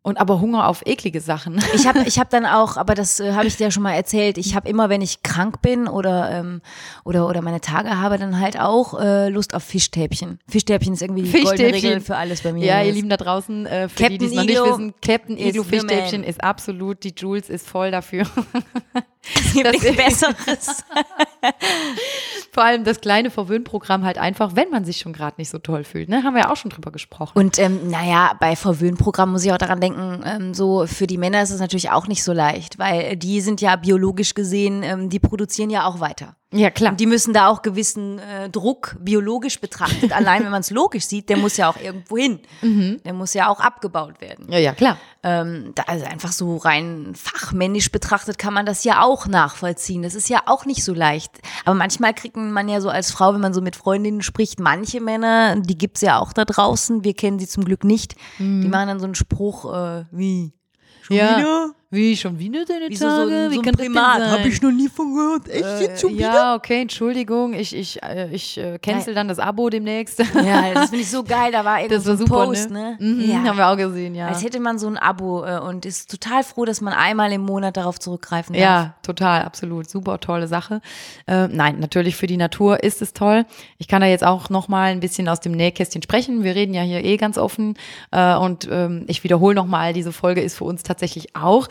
[0.01, 1.59] Und aber Hunger auf eklige Sachen.
[1.73, 3.93] Ich habe ich hab dann auch, aber das äh, habe ich dir ja schon mal
[3.93, 6.61] erzählt, ich habe immer, wenn ich krank bin oder, ähm,
[7.03, 10.39] oder, oder meine Tage habe, dann halt auch äh, Lust auf Fischstäbchen.
[10.47, 11.89] Fischstäbchen ist irgendwie die goldene Fischstäbchen.
[11.89, 12.65] Regel für alles bei mir.
[12.65, 15.37] Ja, ihr Lieben da draußen, äh, für die, die es Captain noch nicht wissen, Captain
[15.37, 18.25] Iglo Fischstäbchen ist absolut, die Jules ist voll dafür.
[19.35, 20.83] Es gibt das- nichts Besseres.
[22.51, 25.83] Vor allem das kleine Verwöhnprogramm halt einfach, wenn man sich schon gerade nicht so toll
[25.83, 26.23] fühlt, ne?
[26.23, 27.37] Haben wir ja auch schon drüber gesprochen.
[27.37, 31.41] Und ähm, naja, bei Verwöhnprogramm muss ich auch daran denken, ähm, so für die Männer
[31.43, 35.19] ist es natürlich auch nicht so leicht, weil die sind ja biologisch gesehen, ähm, die
[35.19, 36.35] produzieren ja auch weiter.
[36.51, 36.91] Ja, klar.
[36.91, 40.11] Und die müssen da auch gewissen äh, Druck biologisch betrachtet.
[40.11, 42.39] Allein wenn man es logisch sieht, der muss ja auch irgendwo hin.
[42.61, 43.01] Mhm.
[43.05, 44.47] Der muss ja auch abgebaut werden.
[44.51, 44.97] ja, ja, klar.
[45.21, 50.01] Ähm, da, also einfach so rein fachmännisch betrachtet kann man das ja auch nachvollziehen.
[50.01, 51.31] Das ist ja auch nicht so leicht.
[51.65, 55.01] Aber manchmal kriegt man ja so als Frau, wenn man so mit Freundinnen spricht, manche
[55.01, 58.87] Männer, die gibt's ja auch da draußen, wir kennen sie zum Glück nicht, die machen
[58.87, 60.53] dann so einen Spruch äh, wie
[61.01, 61.21] Schon Mhm.
[61.21, 61.37] Ja.
[61.37, 61.69] wieder?
[61.91, 63.45] Wie, schon wieder deine Wie so, so, Tage?
[63.45, 64.19] ein- Wie so ein Primat.
[64.19, 64.31] sein?
[64.31, 65.49] Hab ich noch nie von gehört.
[65.49, 66.33] Echt Äh, jetzt schon wieder?
[66.33, 70.19] ja, okay, Entschuldigung, ich, ich, äh, ich äh, cancel dann das Abo demnächst.
[70.19, 71.51] Ja, das finde ich so geil.
[71.51, 72.95] Da war war so ein super, Post, ne?
[72.99, 73.05] ne?
[73.15, 73.43] Mhm, Ja.
[73.43, 74.27] Haben wir auch gesehen, ja.
[74.27, 77.41] Als hätte man so ein Abo äh, und ist total froh, dass man einmal im
[77.41, 78.61] Monat darauf zurückgreifen darf.
[78.61, 79.89] Ja, total, absolut.
[79.89, 80.81] Super tolle Sache.
[81.25, 83.45] Äh, nein, natürlich für die Natur ist es toll.
[83.79, 86.43] Ich kann da jetzt auch noch mal ein bisschen aus dem Nähkästchen sprechen.
[86.43, 87.73] Wir reden ja hier eh ganz offen
[88.11, 91.67] äh, und ähm, ich wiederhole noch mal, diese Folge ist für uns tatsächlich auch.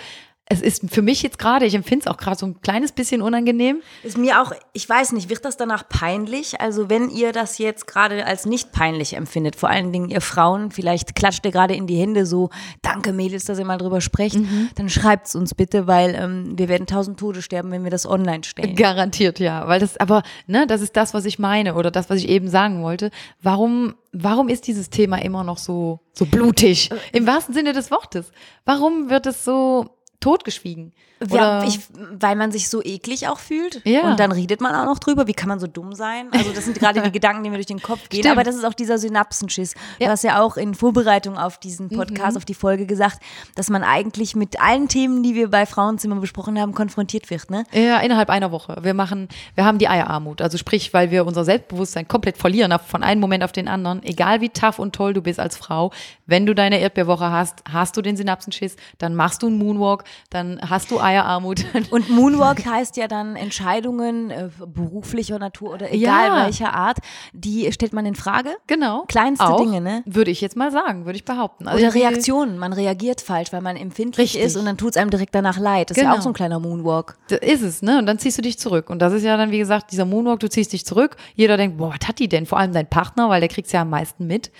[0.50, 3.20] Es ist für mich jetzt gerade, ich empfinde es auch gerade so ein kleines bisschen
[3.20, 3.82] unangenehm.
[4.02, 6.58] Ist mir auch, ich weiß nicht, wird das danach peinlich?
[6.60, 10.70] Also wenn ihr das jetzt gerade als nicht peinlich empfindet, vor allen Dingen ihr Frauen,
[10.70, 12.48] vielleicht klatscht ihr gerade in die Hände so,
[12.80, 14.70] danke Mädels, dass ihr mal drüber sprecht, Mhm.
[14.74, 18.44] dann schreibt's uns bitte, weil ähm, wir werden tausend Tode sterben, wenn wir das online
[18.44, 18.74] stellen.
[18.74, 19.68] Garantiert, ja.
[19.68, 22.48] Weil das, aber, ne, das ist das, was ich meine oder das, was ich eben
[22.48, 23.10] sagen wollte.
[23.42, 26.88] Warum, warum ist dieses Thema immer noch so, so blutig?
[27.12, 28.32] Im wahrsten Sinne des Wortes.
[28.64, 30.92] Warum wird es so totgeschwiegen?
[31.28, 31.80] Ja, ich,
[32.12, 33.80] weil man sich so eklig auch fühlt.
[33.84, 34.02] Ja.
[34.10, 35.26] Und dann redet man auch noch drüber.
[35.26, 36.28] Wie kann man so dumm sein?
[36.32, 38.20] Also, das sind gerade die Gedanken, die mir durch den Kopf gehen.
[38.20, 38.32] Stimmt.
[38.36, 39.74] Aber das ist auch dieser Synapsenschiss.
[39.74, 40.06] Du Ja.
[40.08, 40.10] Mhm.
[40.12, 43.18] hast ja auch in Vorbereitung auf diesen Podcast, auf die Folge gesagt,
[43.56, 47.64] dass man eigentlich mit allen Themen, die wir bei Frauenzimmer besprochen haben, konfrontiert wird, ne?
[47.72, 48.76] Ja, innerhalb einer Woche.
[48.82, 50.40] Wir machen, wir haben die Eierarmut.
[50.40, 54.02] Also sprich, weil wir unser Selbstbewusstsein komplett verlieren von einem Moment auf den anderen.
[54.04, 55.90] Egal wie tough und toll du bist als Frau,
[56.26, 60.60] wenn du deine Erdbeerwoche hast, hast du den Synapsenschiss, dann machst du einen Moonwalk dann
[60.68, 61.64] hast du Eierarmut.
[61.90, 66.44] Und Moonwalk heißt ja dann Entscheidungen äh, beruflicher Natur oder egal Ja.
[66.46, 66.98] welcher Art,
[67.32, 68.50] die stellt man in Frage.
[68.66, 69.04] Genau.
[69.08, 70.02] Kleinste Auch, Dinge, ne?
[70.06, 71.68] Würde ich jetzt mal sagen, würde ich behaupten.
[71.68, 72.58] Also Oder Reaktionen.
[72.58, 74.42] Man reagiert falsch, weil man empfindlich Richtig.
[74.42, 75.90] ist und dann tut es einem direkt danach leid.
[75.90, 76.18] Das ist ja Genau.
[76.18, 77.16] auch so ein kleiner Moonwalk.
[77.28, 77.98] Das ist es, ne?
[77.98, 78.90] Und dann ziehst du dich zurück.
[78.90, 81.16] Und das ist ja dann, wie gesagt, dieser Moonwalk, du ziehst dich zurück.
[81.34, 82.46] Jeder denkt, boah, was hat die denn?
[82.46, 84.50] Vor allem dein Partner, weil der kriegt's ja am meisten mit.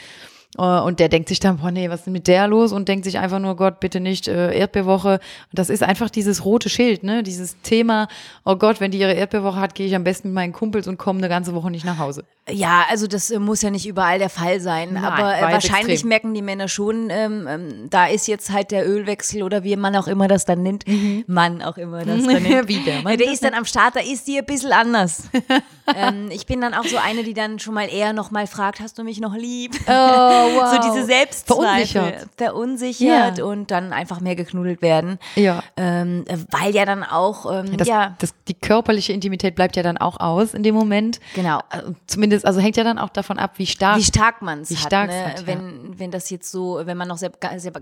[0.56, 2.72] Äh, Und der denkt sich dann, boah, nee, was ist denn mit der los?
[2.72, 5.14] Und denkt sich einfach nur, Gott, bitte nicht äh, Erdbeerwoche.
[5.14, 7.22] Und das ist einfach dieses rote Schild, ne?
[7.22, 8.08] Dieses Thema,
[8.44, 10.96] oh Gott, wenn die ihre Erdbeerwoche hat, gehe ich am besten mit meinen Kumpels und
[10.96, 12.24] komme eine ganze Woche nicht nach Hause.
[12.50, 14.94] Ja, also das äh, muss ja nicht überall der Fall sein.
[14.94, 16.08] Nein, aber äh, wahrscheinlich extrem.
[16.08, 19.94] merken die Männer schon, ähm, ähm, da ist jetzt halt der Ölwechsel oder wie man
[19.96, 20.84] auch immer das dann nennt.
[21.26, 22.68] Mann auch immer das dann nennt.
[22.68, 25.24] Wie der Mann der ist dann am Start, da ist die ein bisschen anders.
[25.94, 28.80] ähm, ich bin dann auch so eine, die dann schon mal eher noch mal fragt,
[28.80, 29.72] hast du mich noch lieb?
[29.86, 29.90] Oh,
[30.54, 30.70] wow.
[30.82, 31.86] So diese Selbstzweifel.
[31.86, 32.26] Verunsichert.
[32.36, 33.44] Verunsichert Ja.
[33.44, 35.18] und dann einfach mehr geknuddelt werden.
[35.34, 35.62] Ja.
[35.76, 39.98] Ähm, weil ja dann auch, ähm, Das, ja, das, die körperliche Intimität bleibt ja dann
[39.98, 41.20] auch aus in dem Moment.
[41.34, 41.60] genau.
[41.70, 43.98] Äh, Zumindest, also hängt ja dann auch davon ab, wie stark.
[43.98, 45.24] wie stark man es Wie hat, ne?
[45.26, 45.46] hat, ja.
[45.46, 47.72] wenn, wenn das jetzt so, wenn man noch sehr, sehr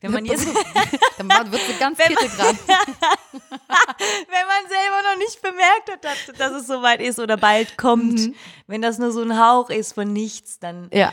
[0.00, 0.46] wenn man jetzt,
[1.18, 2.56] dann wird sie ganz kittelgrad.
[2.66, 8.20] wenn man selber noch nicht bemerkt hat, dass, dass es soweit ist oder bald kommt,
[8.66, 11.12] wenn das nur so ein Hauch ist von nichts, dann, Ja.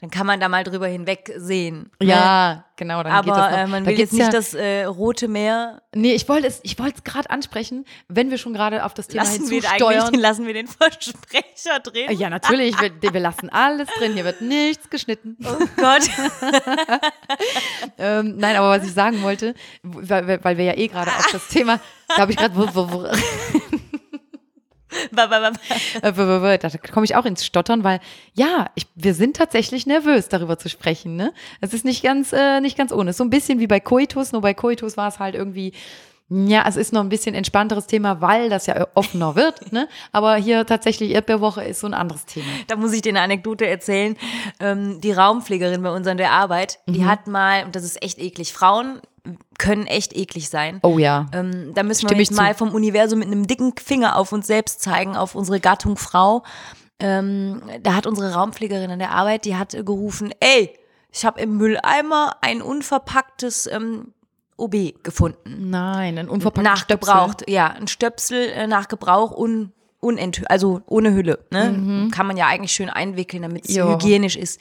[0.00, 1.90] Dann kann man da mal drüber hinwegsehen.
[2.00, 2.06] ne?
[2.08, 3.02] Ja, genau.
[3.02, 3.58] Dann geht das Aber noch.
[3.58, 5.82] äh, man Da will jetzt nicht ja, das äh, rote Meer.
[5.94, 9.08] Nee, ich wollte es, ich wollte es gerade ansprechen, wenn wir schon gerade auf das
[9.08, 10.02] Thema Lassen wir, hinzusteuern.
[10.04, 12.18] eigentlich, lassen wir den Versprecher drin.
[12.18, 12.74] Ja, natürlich.
[12.80, 14.14] Wir, wir lassen alles drin.
[14.14, 15.36] Hier wird nichts geschnitten.
[15.44, 16.02] Oh Gott.
[17.98, 21.26] Ähm, nein, aber was ich sagen wollte, weil, weil- weil wir ja eh gerade auf
[21.32, 22.54] das Thema, da habe ich gerade,
[26.58, 28.00] da komme ich auch ins Stottern, weil
[28.34, 31.16] ja, ich, wir sind tatsächlich nervös, darüber zu sprechen.
[31.16, 31.32] Ne?
[31.60, 33.12] Es ist nicht ganz, äh, nicht ganz ohne.
[33.12, 35.72] So ein bisschen wie bei Coitus, nur bei Coitus war es halt irgendwie,
[36.30, 39.60] ja, es ist noch ein bisschen entspannteres Thema, weil das ja offener wird.
[39.72, 39.88] Ne?
[40.12, 42.46] Aber hier tatsächlich Erdbeerwoche ist so ein anderes Thema.
[42.68, 44.16] Da muss ich dir eine Anekdote erzählen.
[44.60, 46.92] Ähm, die Raumpflegerin bei uns an der Arbeit, Mhm.
[46.92, 49.00] die hat mal, und das ist echt eklig, Frauen
[49.58, 50.80] können echt eklig sein.
[50.82, 51.26] Oh ja.
[51.32, 52.34] Ähm, da müssen wir Stimme zu.
[52.34, 56.42] mal vom Universum mit einem dicken Finger auf uns selbst zeigen, auf unsere Gattung Frau.
[57.00, 60.72] Ähm, da hat unsere Raumpflegerin an der Arbeit, die hat gerufen, ey,
[61.12, 64.12] ich habe im Mülleimer ein unverpacktes ähm,
[64.60, 65.70] OB gefunden.
[65.70, 71.44] Nein, ein unverpackter Nachgebraucht, ja, ein Stöpsel äh, nach Gebrauch, un, unent, also ohne Hülle.
[71.50, 72.08] Ne?
[72.10, 74.60] Kann man ja eigentlich schön einwickeln, damit es hygienisch ist.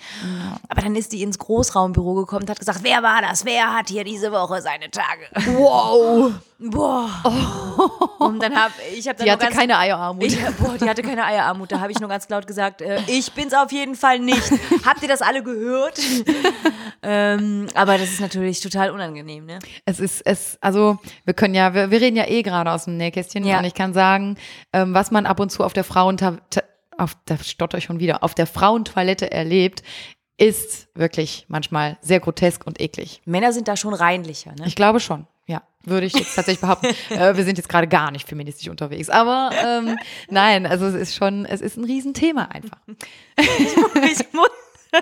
[0.67, 3.45] Aber dann ist die ins Großraumbüro gekommen und hat gesagt, wer war das?
[3.45, 5.27] Wer hat hier diese Woche seine Tage?
[5.57, 6.33] Wow.
[6.59, 7.09] Boah.
[8.19, 10.23] Und dann habe ich habe dann Die hatte ganz, keine Eierarmut.
[10.25, 11.71] ich, boah, die hatte keine Eierarmut.
[11.71, 14.43] Da habe ich nur ganz laut gesagt, äh, ich bin's auf jeden Fall nicht.
[14.85, 15.97] Habt ihr das alle gehört?
[17.01, 19.59] ähm, aber das ist natürlich total unangenehm, ne?
[19.85, 22.97] Es ist, es, also wir können ja, wir, wir reden ja eh gerade aus dem
[22.97, 23.59] Nähkästchen Ja.
[23.59, 24.37] und ich kann sagen,
[24.73, 26.37] ähm, was man ab und zu auf der Frauenta
[26.97, 29.83] auf da stotter ich schon wieder, auf der Frauentoilette erlebt,
[30.35, 33.21] ist wirklich manchmal sehr grotesk und eklig.
[33.23, 34.65] Männer sind da schon reinlicher, ne?
[34.65, 35.63] Ich glaube schon, ja.
[35.83, 36.87] Würde ich jetzt tatsächlich behaupten.
[37.09, 39.09] äh, wir sind jetzt gerade gar nicht feministisch unterwegs.
[39.09, 39.97] Aber ähm,
[40.29, 42.77] nein, also es ist schon, es ist ein Riesenthema einfach.
[43.37, 44.49] ich muss,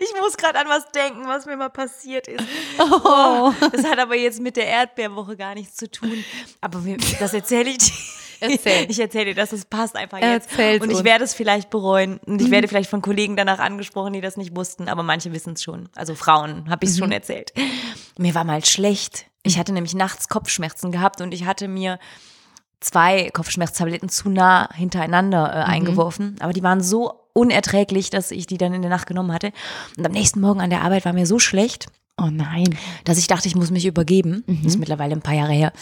[0.00, 2.44] ich muss gerade an was denken, was mir mal passiert ist.
[2.78, 3.52] Oh.
[3.72, 6.24] Das hat aber jetzt mit der Erdbeerwoche gar nichts zu tun.
[6.62, 7.92] Aber wir, das erzähle ich dir.
[8.40, 8.86] Erzähl.
[8.90, 10.50] Ich erzähle dir das, das passt einfach jetzt.
[10.50, 11.04] Erzähl's Und ich uns.
[11.04, 12.18] werde es vielleicht bereuen.
[12.26, 15.54] Und ich werde vielleicht von Kollegen danach angesprochen, die das nicht wussten, aber manche wissen
[15.54, 15.88] es schon.
[15.94, 17.52] Also Frauen, habe ich es schon erzählt.
[18.18, 19.26] Mir war mal schlecht.
[19.42, 21.98] Ich hatte nämlich nachts Kopfschmerzen gehabt und ich hatte mir
[22.80, 26.36] zwei Kopfschmerztabletten zu nah hintereinander äh, eingeworfen.
[26.40, 29.52] Aber die waren so unerträglich, dass ich die dann in der Nacht genommen hatte.
[29.96, 31.86] Und am nächsten Morgen an der Arbeit war mir so schlecht,
[32.18, 32.76] Oh nein.
[33.04, 34.42] dass ich dachte, ich muss mich übergeben.
[34.46, 35.72] Das ist mittlerweile ein paar Jahre her.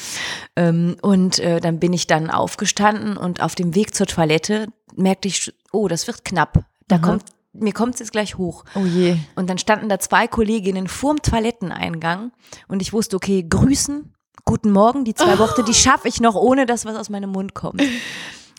[0.56, 4.66] Ähm, und äh, dann bin ich dann aufgestanden und auf dem Weg zur Toilette
[4.96, 6.64] merkte ich, oh, das wird knapp.
[6.88, 8.64] Da kommt, mir kommt es jetzt gleich hoch.
[8.74, 9.16] Oh je.
[9.36, 12.32] Und dann standen da zwei Kolleginnen vorm Toiletteneingang
[12.66, 14.12] und ich wusste, okay, grüßen,
[14.44, 17.54] guten Morgen, die zwei Worte, die schaffe ich noch, ohne dass was aus meinem Mund
[17.54, 17.82] kommt.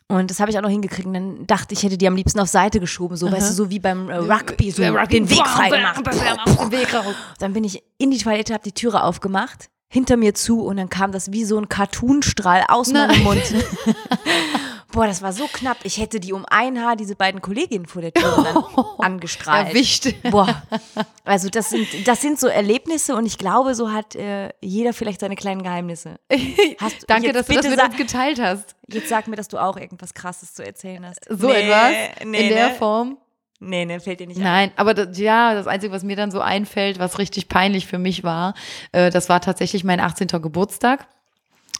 [0.07, 1.07] Und das habe ich auch noch hingekriegt.
[1.07, 3.69] Und dann dachte ich, hätte die am liebsten auf Seite geschoben, so, weißt du, so
[3.71, 6.03] wie beim äh, Rugby, so den Weg frei gemacht.
[7.39, 10.89] Dann bin ich in die Toilette, habe die Türe aufgemacht, hinter mir zu und dann
[10.89, 13.41] kam das wie so ein Cartoonstrahl aus meinem Mund.
[14.95, 15.79] Boah, das war so knapp.
[15.83, 19.67] Ich hätte die um ein Haar, diese beiden Kolleginnen vor der Tür dann angestrahlt.
[19.67, 20.07] Erwischt.
[20.31, 20.63] Boah,
[21.25, 25.19] also das sind, das sind so Erlebnisse und ich glaube, so hat äh, jeder vielleicht
[25.19, 26.15] seine kleinen Geheimnisse.
[26.79, 28.77] Hast, Danke, dass du das mit uns geteilt hast.
[28.87, 31.25] Jetzt sag mir, dass du auch irgendwas Krasses zu erzählen hast.
[31.29, 32.75] So Nee, etwas nee, in der ne?
[32.75, 33.17] Form.
[33.59, 34.43] Nee, nee, fällt dir nicht ein.
[34.43, 37.97] Nein, aber das, ja, das Einzige, was mir dann so einfällt, was richtig peinlich für
[37.97, 38.53] mich war,
[38.93, 40.27] äh, das war tatsächlich mein 18.
[40.27, 41.07] Geburtstag.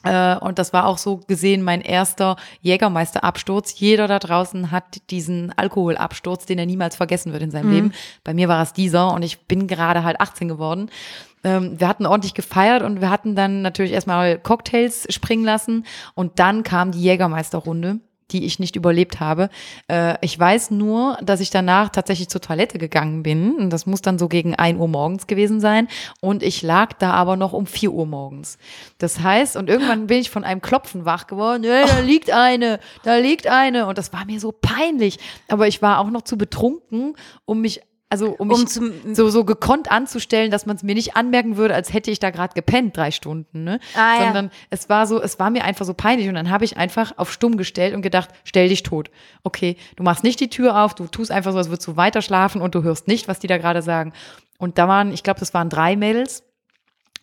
[0.06, 3.80] Äh, und das war auch so gesehen mein erster Jägermeisterabsturz.
[3.80, 7.94] Jeder da draußen hat diesen Alkoholabsturz, den er niemals vergessen wird in seinem Leben.
[8.24, 10.90] Bei mir war es dieser und ich bin gerade halt 18 geworden.
[11.44, 16.40] Ähm, wir hatten ordentlich gefeiert und wir hatten dann natürlich erstmal Cocktails springen lassen und
[16.40, 18.00] dann kam die Jägermeisterrunde
[18.32, 19.50] die ich nicht überlebt habe.
[19.88, 23.56] Äh, ich weiß nur, dass ich danach tatsächlich zur Toilette gegangen bin.
[23.56, 25.88] Und das muss dann so gegen 1 Uhr morgens gewesen sein.
[26.22, 28.58] Und ich lag da aber noch um 4 Uhr morgens.
[28.98, 31.64] Das heißt, und irgendwann bin ich von einem Klopfen wach geworden.
[31.64, 33.88] Hey, da liegt eine, da liegt eine.
[33.88, 35.20] Und das war mir so peinlich.
[35.48, 39.30] Aber ich war auch noch zu betrunken, um mich also um mich Um zum- so,
[39.30, 42.54] so gekonnt anzustellen, dass man es mir nicht anmerken würde, als hätte ich da gerade
[42.54, 43.80] gepennt, drei Stunden, ne?
[43.96, 44.24] Ah, ja.
[44.26, 47.14] Sondern es war so, es war mir einfach so peinlich und dann habe ich einfach
[47.18, 49.10] auf stumm gestellt und gedacht, stell dich tot.
[49.44, 52.22] Okay, du machst nicht die Tür auf, du tust einfach so, als würdest du weiter
[52.22, 54.14] schlafen und du hörst nicht, was die da gerade sagen.
[54.58, 56.44] Und da waren, ich glaube, das waren drei Mädels.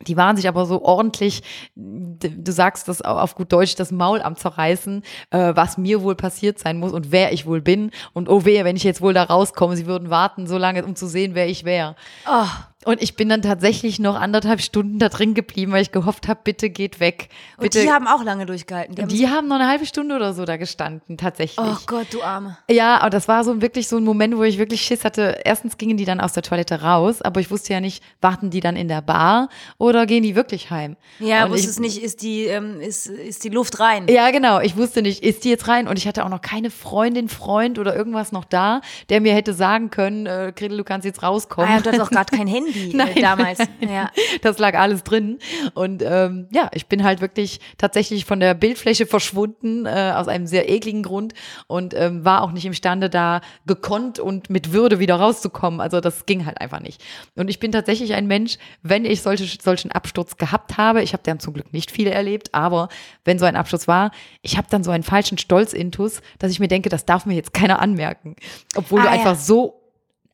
[0.07, 1.43] Die waren sich aber so ordentlich,
[1.77, 6.15] du sagst das au- auf gut Deutsch, das Maul am Zerreißen, äh, was mir wohl
[6.15, 7.91] passiert sein muss und wer ich wohl bin.
[8.13, 10.97] Und oh wehe, wenn ich jetzt wohl da rauskomme, sie würden warten so lange, um
[10.97, 11.97] zu sehen, wer ich wäre.
[12.29, 12.47] Oh,
[12.85, 16.41] Und ich bin dann tatsächlich noch anderthalb Stunden da drin geblieben, weil ich gehofft habe,
[16.43, 17.29] bitte geht weg.
[17.57, 17.83] und Bitte.
[17.83, 18.95] die haben auch lange durchgehalten.
[18.95, 21.65] Die haben die haben noch eine halbe Stunde oder so da gestanden, tatsächlich.
[21.65, 22.57] oh Gott, du Arme.
[22.71, 25.41] Ja, aber das war so wirklich so ein Moment, wo ich wirklich Schiss hatte.
[25.45, 28.61] Erstens gingen die dann aus der Toilette raus, aber ich wusste ja nicht, warten die
[28.61, 30.97] dann in der Bar oder gehen die wirklich heim?
[31.19, 34.07] Ja, Und ich, wusstest nicht, ist die, ähm, ist, ist die Luft rein?
[34.09, 34.61] Ja, genau.
[34.61, 35.87] Ich wusste nicht, ist die jetzt rein?
[35.89, 39.55] Und ich hatte auch noch keine Freundin, Freund oder irgendwas noch da, der mir hätte
[39.55, 41.71] sagen können, äh, Gretel, du kannst jetzt rauskommen.
[41.71, 43.17] Ah, ja, du hattest auch gerade kein Handy Nein.
[43.17, 43.59] äh, damals.
[43.81, 44.11] Ja.
[44.43, 45.39] Das lag alles drin.
[45.75, 50.47] Und ähm, ja, ich bin halt wirklich tatsächlich von der Bildfläche verschwunden, äh, aus einem
[50.47, 51.35] sehr ekligen Grund
[51.67, 55.81] und ähm, war auch nicht imstande, da gekonnt und mit Würde wieder rauszukommen.
[55.81, 57.03] Also das ging halt einfach nicht.
[57.35, 61.23] Und ich bin tatsächlich ein Mensch, wenn ich solche, solchen Absturz gehabt habe, ich habe
[61.25, 62.89] dann zum Glück nicht viele erlebt, aber
[63.25, 64.11] wenn so ein Absturz war,
[64.43, 67.53] ich habe dann so einen falschen Stolz-Intus, dass ich mir denke, das darf mir jetzt
[67.53, 68.37] keiner anmerken.
[68.77, 69.15] Obwohl Ah, du ja.
[69.15, 69.82] einfach so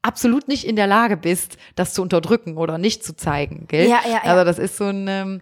[0.09, 3.87] absolut nicht in der Lage bist, das zu unterdrücken oder nicht zu zeigen, gell?
[3.89, 4.31] Ja, ja, ja.
[4.33, 5.41] Also das ist so ein, ähm,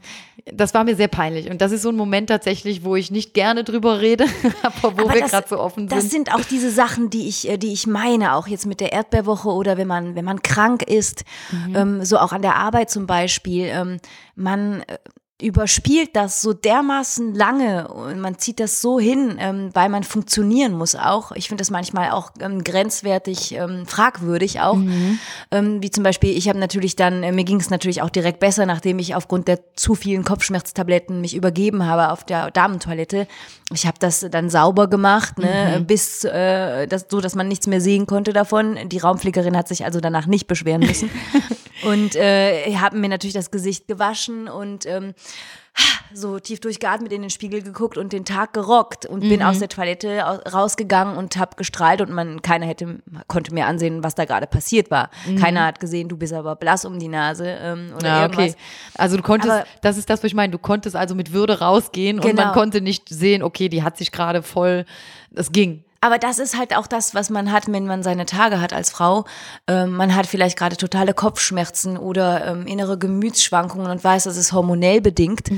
[0.53, 3.33] das war mir sehr peinlich und das ist so ein Moment tatsächlich, wo ich nicht
[3.35, 4.27] gerne drüber rede,
[4.63, 6.11] aber wo Aber wir das- gerade so offen Das sind.
[6.27, 9.49] sind auch diese Sachen, die ich, äh, die ich meine, auch jetzt mit der Erdbeerwoche
[9.49, 11.77] oder wenn man, wenn man krank ist, Mhm.
[11.77, 13.67] ähm, so auch an der Arbeit zum Beispiel.
[13.67, 13.99] Ähm,
[14.35, 14.99] man äh,
[15.41, 20.73] überspielt das so dermaßen lange und man zieht das so hin, ähm, weil man funktionieren
[20.73, 21.31] muss auch.
[21.33, 24.79] Ich finde das manchmal auch ähm, grenzwertig ähm, fragwürdig auch.
[25.51, 28.41] Ähm, wie zum Beispiel, ich habe natürlich dann, äh, mir ging es natürlich auch direkt
[28.41, 33.29] besser, nachdem ich aufgrund der zu vielen Kopfschmerztabletten mich übergeben habe auf der Damentoilette.
[33.75, 37.83] Ich habe das dann sauber gemacht, ne, bis äh, das, so, dass man nichts mehr
[37.83, 38.79] sehen konnte davon.
[38.89, 41.11] Die Raumpflegerin hat sich also danach nicht beschweren müssen.
[41.85, 45.15] und äh, haben mir natürlich das Gesicht gewaschen und ähm,
[46.15, 49.69] so tief durchgeatmet in den Spiegel geguckt und den Tag gerockt und bin aus der
[49.69, 54.25] Toilette au- rausgegangen und habe gestrahlt und man keiner hätte konnte mir ansehen, was da
[54.25, 55.11] gerade passiert war.
[55.39, 58.53] Keiner hat gesehen, du bist aber blass um die Nase ähm, oder Ja, irgendwas.
[58.53, 58.61] okay.
[58.95, 61.59] Also du konntest, Aber- das ist das, was ich meine, du konntest also mit Würde
[61.59, 62.53] rausgehen und man Genau.
[62.53, 64.87] konnte nicht sehen, okay, die hat sich gerade voll,
[65.31, 65.85] das ging.
[66.01, 68.91] Aber das ist halt auch das, was man hat, wenn man seine Tage hat als
[68.91, 69.25] Frau.
[69.67, 74.53] Ähm, man hat vielleicht gerade totale Kopfschmerzen oder ähm, innere Gemütsschwankungen und weiß, das ist
[74.53, 75.51] hormonell bedingt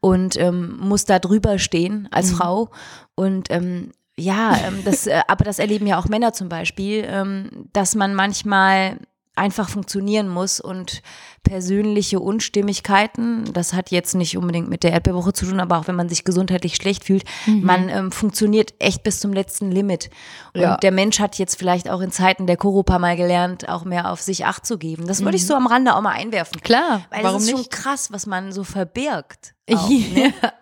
[0.00, 2.70] und ähm, muss da drüber stehen als Frau.
[3.14, 7.68] Und ähm, ja, ähm, das, äh, aber das erleben ja auch Männer zum Beispiel, ähm,
[7.72, 8.98] dass man manchmal
[9.40, 11.02] einfach funktionieren muss und
[11.42, 15.96] persönliche Unstimmigkeiten, das hat jetzt nicht unbedingt mit der Erdbeerwoche zu tun, aber auch wenn
[15.96, 20.10] man sich gesundheitlich schlecht fühlt, man ähm, funktioniert echt bis zum letzten Limit.
[20.54, 20.76] Und Ja.
[20.76, 24.20] der Mensch hat jetzt vielleicht auch in Zeiten der Koropa mal gelernt, auch mehr auf
[24.20, 25.06] sich Acht zu geben.
[25.06, 26.60] Das würde ich so am Rande auch mal einwerfen.
[26.60, 27.72] Klar, Weil warum es ist nicht?
[27.74, 29.54] schon krass, was man so verbirgt.
[29.70, 30.32] Auch, ne?
[30.42, 30.52] ja.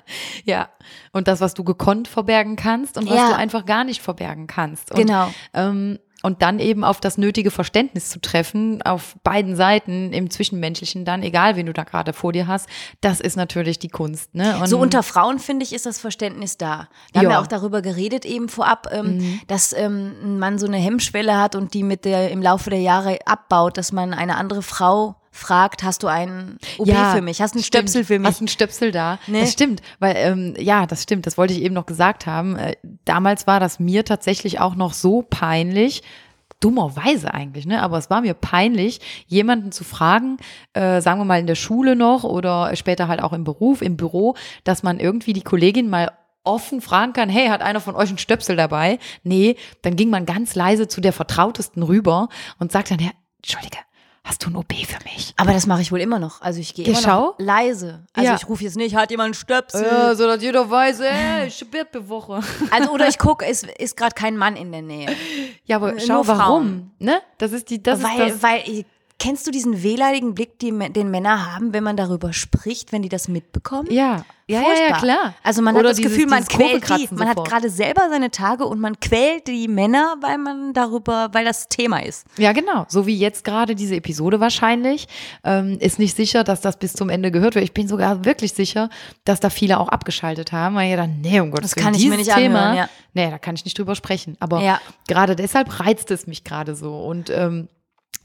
[0.44, 0.68] ja,
[1.12, 3.28] und das, was du gekonnt verbergen kannst und was Ja.
[3.30, 4.90] du einfach gar nicht verbergen kannst.
[4.92, 5.32] Und, Genau.
[5.54, 11.04] Ähm, und dann eben auf das nötige Verständnis zu treffen, auf beiden Seiten, im Zwischenmenschlichen
[11.04, 12.68] dann, egal wen du da gerade vor dir hast,
[13.00, 14.34] das ist natürlich die Kunst.
[14.34, 14.58] Ne?
[14.58, 16.88] Und So unter Frauen, finde ich, ist das Verständnis da.
[17.12, 17.38] Wir haben Ja.
[17.38, 17.44] Mhm.
[17.44, 21.74] auch darüber geredet eben vorab, ähm, dass ähm, ein Mann so eine Hemmschwelle hat und
[21.74, 26.02] die mit der im Laufe der Jahre abbaut, dass man eine andere Frau fragt, hast
[26.02, 27.40] du einen OP für mich?
[27.40, 27.90] Hast du einen stimmt.
[27.90, 28.28] Stöpsel für mich?
[28.28, 29.18] Hast einen Stöpsel da?
[29.26, 29.40] Ne?
[29.40, 31.26] Das stimmt, weil ähm, ja, das stimmt.
[31.26, 32.56] Das wollte ich eben noch gesagt haben.
[32.56, 36.02] Äh, damals war das mir tatsächlich auch noch so peinlich.
[36.60, 37.80] Dummerweise eigentlich, ne?
[37.82, 40.38] Aber es war mir peinlich, jemanden zu fragen,
[40.72, 43.96] äh, sagen wir mal in der Schule noch oder später halt auch im Beruf, im
[43.96, 46.10] Büro, dass man irgendwie die Kollegin mal
[46.42, 48.98] offen fragen kann, hey, hat einer von euch einen Stöpsel dabei?
[49.22, 53.78] Nee, dann ging man ganz leise zu der Vertrautesten rüber und sagt dann, ja, Entschuldige,
[54.28, 55.32] hast du ein OP für mich?
[55.36, 56.40] Aber das mache ich wohl immer noch.
[56.42, 58.04] Also ich gehe immer noch leise.
[58.12, 58.36] Also Ja.
[58.36, 59.84] ich rufe jetzt nicht, hat jemand einen Stöpsel?
[59.84, 62.40] Ja, so dass jeder weiß, ey, ich bin Woche.
[62.70, 65.08] Also oder ich gucke, es ist gerade kein Mann in der Nähe.
[65.64, 66.38] Ja, aber Nur schau, Frauen.
[66.38, 66.90] warum?
[66.98, 67.20] Ne?
[67.38, 68.42] Das ist die, das weil, ist das.
[68.42, 68.84] weil,
[69.18, 73.08] kennst du diesen wehleidigen Blick, den, den Männer haben, wenn man darüber spricht, wenn die
[73.08, 73.88] das mitbekommen?
[73.90, 75.34] Ja, ja, ja, ja, klar.
[75.42, 77.08] Also man Oder hat das dieses- Gefühl, man quält die.
[77.14, 81.44] Man hat gerade selber seine Tage und man quält die Männer, weil man darüber, weil
[81.44, 82.26] das Thema ist.
[82.38, 82.86] Ja, genau.
[82.88, 85.06] So wie jetzt gerade diese Episode wahrscheinlich.
[85.44, 87.64] Ähm, ist nicht sicher, dass das bis zum Ende gehört wird.
[87.64, 88.88] Ich bin sogar wirklich sicher,
[89.24, 92.08] dass da viele auch abgeschaltet haben, weil ja dann, nee, um Gottes Das kann ich
[92.08, 92.88] mir nicht Thema, anhören, ja.
[93.12, 94.36] Nee, da kann ich nicht drüber sprechen.
[94.40, 94.80] Aber Ja.
[95.08, 97.00] gerade deshalb reizt es mich gerade so.
[97.04, 97.68] Und ähm,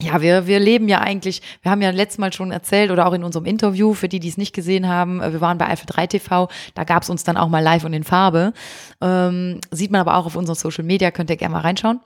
[0.02, 3.12] ja, wir, wir leben ja eigentlich, wir haben ja letztes Mal schon erzählt oder auch
[3.12, 5.86] in unserem Interview, für die, die es nicht gesehen haben, äh, wir waren bei Eiffel
[5.86, 8.52] 3 TV, da gab es uns dann auch mal live und in Farbe.
[9.00, 12.00] Ähm, sieht man aber auch auf unseren Social Media, könnt ihr gerne mal reinschauen.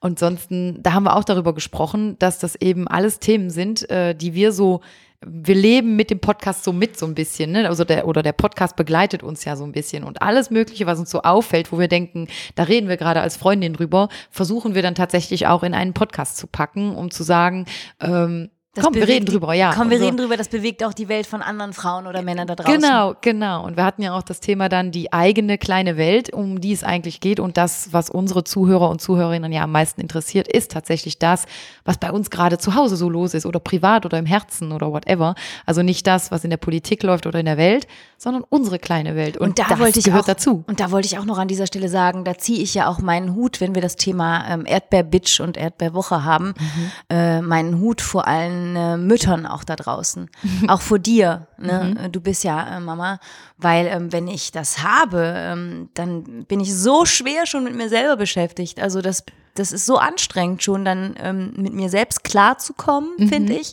[0.00, 4.14] Und sonst, da haben wir auch darüber gesprochen, dass das eben alles Themen sind, äh,
[4.14, 4.82] die wir so
[5.26, 7.68] wir leben mit dem Podcast so mit so ein bisschen, ne?
[7.68, 10.98] Also der oder der Podcast begleitet uns ja so ein bisschen und alles Mögliche, was
[10.98, 14.82] uns so auffällt, wo wir denken, da reden wir gerade als Freundin drüber, versuchen wir
[14.82, 17.66] dann tatsächlich auch in einen Podcast zu packen, um zu sagen,
[18.00, 19.72] ähm, Das komm, wir reden drüber, ja.
[19.74, 20.04] Komm, wir so.
[20.04, 22.80] reden drüber, das bewegt auch die Welt von anderen Frauen oder Männern da draußen.
[22.80, 23.64] Genau, genau.
[23.64, 26.84] Und wir hatten ja auch das Thema dann die eigene kleine Welt, um die es
[26.84, 27.40] eigentlich geht.
[27.40, 31.46] Und das, was unsere Zuhörer und Zuhörerinnen ja am meisten interessiert, ist tatsächlich das,
[31.84, 34.92] was bei uns gerade zu Hause so los ist oder privat oder im Herzen oder
[34.92, 35.34] whatever.
[35.66, 39.16] Also nicht das, was in der Politik läuft oder in der Welt, sondern unsere kleine
[39.16, 39.36] Welt.
[39.36, 40.62] Und, Und da das wollte ich gehört auch, dazu.
[40.68, 43.00] Und da wollte ich auch noch an dieser Stelle sagen, da ziehe ich ja auch
[43.00, 46.90] meinen Hut, wenn wir das Thema ähm, Erdbeerbitch und Erdbeerwoche haben, Mhm.
[47.08, 50.30] äh, meinen Hut vor allen äh, Müttern auch da draußen.
[50.68, 51.46] auch vor dir.
[51.58, 51.96] Ne?
[51.98, 52.12] Mhm.
[52.12, 53.18] Du bist ja äh, Mama,
[53.58, 57.88] weil ähm, wenn ich das habe, ähm, dann bin ich so schwer schon mit mir
[57.88, 58.80] selber beschäftigt.
[58.80, 63.28] Also das, das ist so anstrengend schon, dann ähm, mit mir selbst klarzukommen, Mhm.
[63.28, 63.72] finde ich.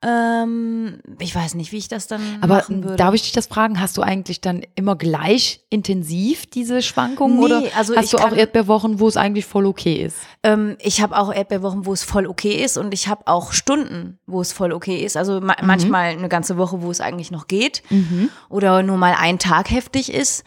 [0.00, 2.96] Ähm, ich weiß nicht, wie ich das dann Aber machen würde.
[2.96, 3.80] darf ich dich das fragen?
[3.80, 8.18] Hast du eigentlich dann immer gleich intensiv diese Schwankungen Nee, oder also hast ich du
[8.18, 10.16] auch Erdbeerwochen, wo es eigentlich voll okay ist?
[10.44, 14.18] Ähm, ich habe auch Erdbeerwochen, wo es voll okay ist und ich habe auch Stunden,
[14.26, 15.16] wo es voll okay ist.
[15.16, 17.82] Also ma manchmal eine ganze Woche, wo es eigentlich noch geht
[18.48, 20.44] oder nur mal ein Tag heftig ist.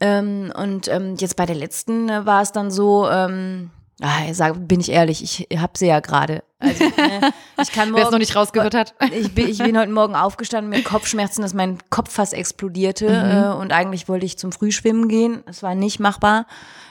[0.00, 3.70] Ähm, und ähm, jetzt bei der letzten äh, war es dann so, ähm,
[4.02, 6.42] ah, ich sag, bin ich ehrlich, ich habe sie ja gerade.
[6.58, 8.94] Also, ne, ich kann Wer es morgen, noch nicht rausgehört hat.
[9.12, 13.58] ich bin, ich bin heute Morgen aufgestanden mit Kopfschmerzen, dass mein Kopf fast explodierte äh,
[13.58, 15.42] und eigentlich wollte ich zum Frühschwimmen gehen.
[15.46, 16.46] Das war nicht machbar,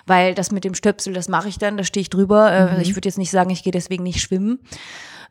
[0.08, 2.52] weil das mit dem Stöpsel, das mache ich dann, da stehe ich drüber.
[2.52, 4.60] Äh, Ich würde jetzt nicht sagen, ich gehe deswegen nicht schwimmen.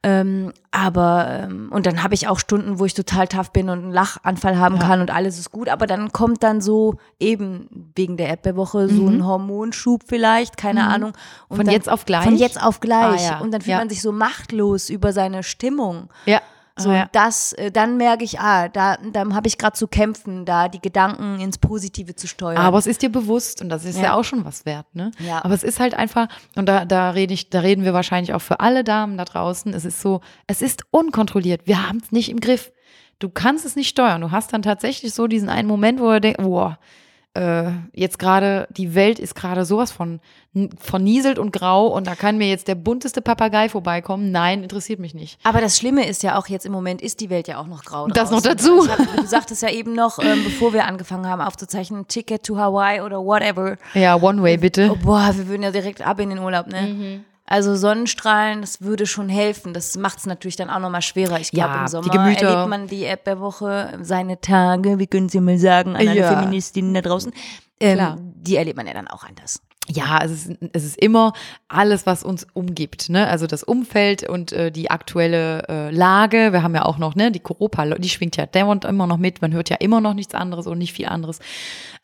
[0.02, 3.80] Ähm, aber, ähm, und dann habe ich auch Stunden, wo ich total tough bin und
[3.82, 5.68] einen Lachanfall haben kann und alles ist gut.
[5.68, 11.12] Aber dann kommt dann so eben wegen der Erdbeerwoche so ein Hormonschub vielleicht, keine Ahnung.
[11.48, 12.24] Und Von dann, jetzt auf gleich?
[12.24, 13.20] Von jetzt auf gleich.
[13.28, 13.40] Ah, ja.
[13.40, 13.78] Und dann fühlt Ja.
[13.78, 16.08] man sich so machtlos über seine Stimmung.
[16.24, 16.40] Ja.
[16.80, 17.08] So, Ah, ja.
[17.12, 20.80] das, äh, dann merke ich, ah, da, da habe ich gerade zu kämpfen, da die
[20.80, 22.56] Gedanken ins Positive zu steuern.
[22.58, 24.14] Aber es ist dir bewusst und das ist ja, Ja.
[24.14, 25.10] auch schon was wert, ne?
[25.18, 25.44] Ja.
[25.44, 28.42] Aber es ist halt einfach, und da, da rede ich, da reden wir wahrscheinlich auch
[28.42, 29.72] für alle Damen da draußen.
[29.74, 31.66] Es ist so, es ist unkontrolliert.
[31.66, 32.72] Wir haben es nicht im Griff.
[33.18, 34.22] Du kannst es nicht steuern.
[34.22, 36.78] Du hast dann tatsächlich so diesen einen Moment, wo du denkst, boah,
[37.34, 40.20] äh, jetzt gerade, die Welt ist gerade sowas von
[40.78, 44.32] vernieselt und grau und da kann mir jetzt der bunteste Papagei vorbeikommen.
[44.32, 45.38] Nein, interessiert mich nicht.
[45.44, 47.84] Aber das Schlimme ist ja auch jetzt im Moment ist die Welt ja auch noch
[47.84, 48.08] grau.
[48.08, 48.58] Das noch draußen.
[48.58, 48.84] dazu.
[48.84, 52.56] Ich hab, du sagtest ja eben noch, ähm, bevor wir angefangen haben aufzuzeichnen, Ticket to
[52.56, 53.76] Hawaii oder whatever.
[53.94, 54.90] Ja, One Way bitte.
[54.90, 56.82] Oh, boah, wir würden ja direkt ab in den Urlaub, ne?
[56.82, 57.24] Mhm.
[57.50, 59.74] Also Sonnenstrahlen, das würde schon helfen.
[59.74, 61.40] Das macht es natürlich dann auch nochmal schwerer.
[61.40, 65.58] Ich glaube, Ja, im Sommer erlebt man die Erdbeerwoche, seine Tage, wie können Sie mal
[65.58, 66.38] sagen, an alle Ja.
[66.38, 67.32] Feministinnen da draußen.
[67.80, 69.60] Ähm, die erlebt man ja dann auch anders.
[69.88, 71.32] Ja, es ist, es ist immer
[71.66, 73.26] alles, was uns umgibt, ne?
[73.26, 76.52] Also das Umfeld und äh, die aktuelle äh, Lage.
[76.52, 79.42] Wir haben ja auch noch, ne, die Corona, die schwingt ja dauernd immer noch mit.
[79.42, 81.40] Man hört ja immer noch nichts anderes und nicht viel anderes.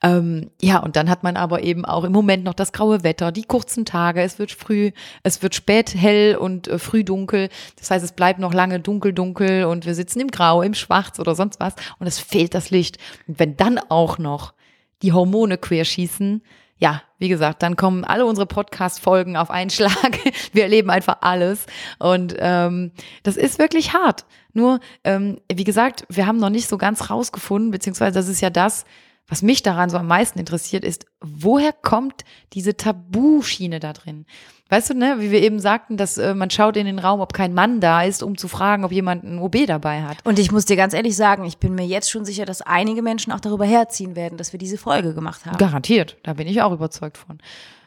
[0.03, 3.31] Ähm, ja, und dann hat man aber eben auch im Moment noch das graue Wetter,
[3.31, 4.23] die kurzen Tage.
[4.23, 4.91] Es wird früh,
[5.23, 7.51] es wird spät hell und äh, früh dunkel.
[7.79, 11.21] Das heißt, es bleibt noch lange dunkel, dunkel und wir sitzen im Grau, im Schwarz
[11.21, 12.99] oder sonst was und es fehlt das Licht.
[13.29, 14.55] Und wenn dann auch noch
[15.03, 16.43] die Hormone querschießen,
[16.79, 20.19] ja, wie gesagt, dann kommen alle unsere Podcast-Folgen auf einen Schlag.
[20.53, 21.67] Wir erleben einfach alles.
[21.99, 24.27] Und ähm, das ist wirklich hart.
[24.53, 28.51] Nur, ähm, wie gesagt, wir haben noch nicht so ganz rausgefunden, beziehungsweise das ist ja
[28.51, 28.85] das,
[29.29, 34.27] was mich daran so am meisten interessiert, ist, woher kommt diese Tabuschiene da drin?
[34.69, 37.33] Weißt du, ne, wie wir eben sagten, dass äh, man schaut in den Raum, ob
[37.33, 40.19] kein Mann da ist, um zu fragen, ob jemand ein OB dabei hat.
[40.25, 43.03] Und ich muss dir ganz ehrlich sagen, ich bin mir jetzt schon sicher, dass einige
[43.03, 45.57] Menschen auch darüber herziehen werden, dass wir diese Folge gemacht haben.
[45.57, 47.39] Garantiert, da bin ich auch überzeugt von.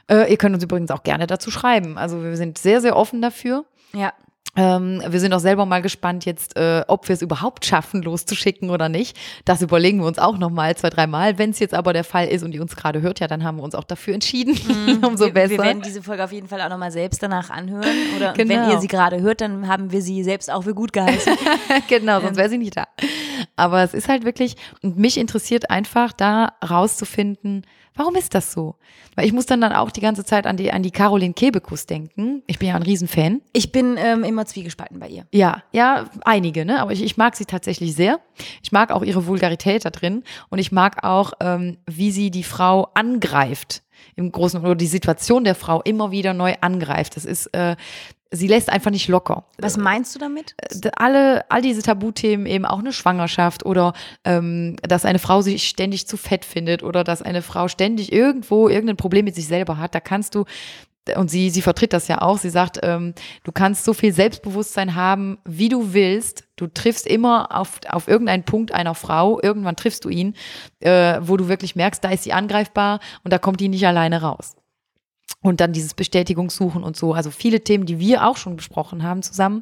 [0.09, 1.97] Äh, ihr könnt uns übrigens auch gerne dazu schreiben.
[1.97, 3.65] Also wir sind sehr, sehr offen dafür.
[3.93, 4.13] Ja.
[4.55, 8.69] Ähm, wir sind auch selber mal gespannt jetzt, äh, ob wir es überhaupt schaffen, loszuschicken
[8.71, 9.15] oder nicht.
[9.45, 11.37] Das überlegen wir uns auch noch mal zwei, dreimal.
[11.37, 13.57] Wenn es jetzt aber der Fall ist und die uns gerade hört, ja, dann haben
[13.57, 14.57] wir uns auch dafür entschieden.
[14.67, 15.03] Mhm.
[15.05, 15.51] Umso wir, besser.
[15.51, 17.85] Wir werden diese Folge auf jeden Fall auch nochmal selbst danach anhören.
[18.17, 18.49] Oder Genau.
[18.63, 21.33] wenn ihr sie gerade hört, dann haben wir sie selbst auch für gut geheißen.
[21.87, 22.87] genau, sonst wäre sie nicht da.
[23.55, 27.65] Aber es ist halt wirklich, und mich interessiert einfach da rauszufinden,
[27.95, 28.75] warum ist das so?
[29.15, 31.85] Weil ich muss dann dann auch die ganze Zeit an die, an die Caroline Kebekus
[31.85, 32.43] denken.
[32.47, 33.41] Ich bin ja ein Riesenfan.
[33.53, 35.25] Ich bin ähm, immer zwiegespalten bei ihr.
[35.31, 36.79] Ja, ja, einige, ne?
[36.81, 38.19] Aber ich, ich mag sie tatsächlich sehr.
[38.63, 42.43] Ich mag auch ihre Vulgarität da drin und ich mag auch, ähm, wie sie die
[42.43, 43.83] Frau angreift
[44.15, 47.15] im Großen oder die Situation der Frau immer wieder neu angreift.
[47.15, 47.75] Das ist, äh,
[48.31, 49.45] sie lässt einfach nicht locker.
[49.57, 50.55] Was meinst du damit?
[50.95, 56.07] Alle, all diese Tabuthemen, eben auch eine Schwangerschaft oder ähm, dass eine Frau sich ständig
[56.07, 59.95] zu fett findet oder dass eine Frau ständig irgendwo irgendein Problem mit sich selber hat,
[59.95, 60.45] da kannst du,
[61.15, 64.93] und sie, sie vertritt das ja auch, sie sagt, ähm, du kannst so viel Selbstbewusstsein
[64.93, 66.43] haben, wie du willst.
[66.55, 70.35] Du triffst immer auf, auf irgendeinen Punkt einer Frau, irgendwann triffst du ihn,
[70.81, 74.21] äh, wo du wirklich merkst, da ist sie angreifbar und da kommt die nicht alleine
[74.21, 74.55] raus.
[75.41, 77.13] Und dann dieses Bestätigungssuchen und so.
[77.13, 79.61] Also viele Themen, die wir auch schon besprochen haben zusammen,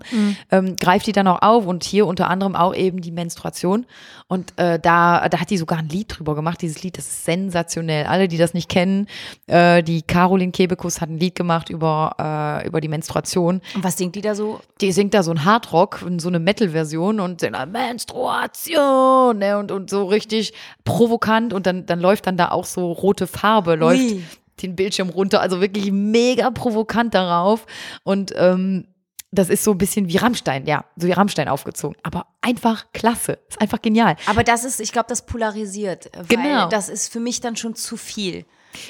[0.52, 3.86] ähm, greift die dann auch auf und hier unter anderem auch eben die Menstruation.
[4.28, 6.62] Und äh, da, da hat die sogar ein Lied drüber gemacht.
[6.64, 8.08] Dieses Lied, das ist sensationell.
[8.08, 9.08] Alle, die das nicht kennen,
[9.46, 12.16] äh, die Caroline Kebekus hat ein Lied gemacht über,
[12.64, 13.62] äh, über die Menstruation.
[13.76, 14.60] Und was singt die da so?
[14.82, 19.90] Die singt da so ein Hardrock, so eine Metal-Version und singt Menstruation ne, und, und
[19.90, 20.54] so richtig
[20.84, 24.24] provokant und dann, dann läuft dann da auch so rote Farbe, läuft Ui.
[24.62, 27.66] Den Bildschirm runter, also wirklich mega provokant darauf
[28.04, 28.88] und ähm,
[29.32, 33.40] das ist so ein bisschen wie Rammstein, ja, so wie Rammstein aufgezogen, aber einfach klasse,
[33.50, 34.16] ist einfach genial.
[34.26, 36.10] Aber das ist, ich glaube, das polarisiert.
[36.16, 36.70] Weil Genau.
[36.70, 38.46] Das ist für mich dann schon zu viel.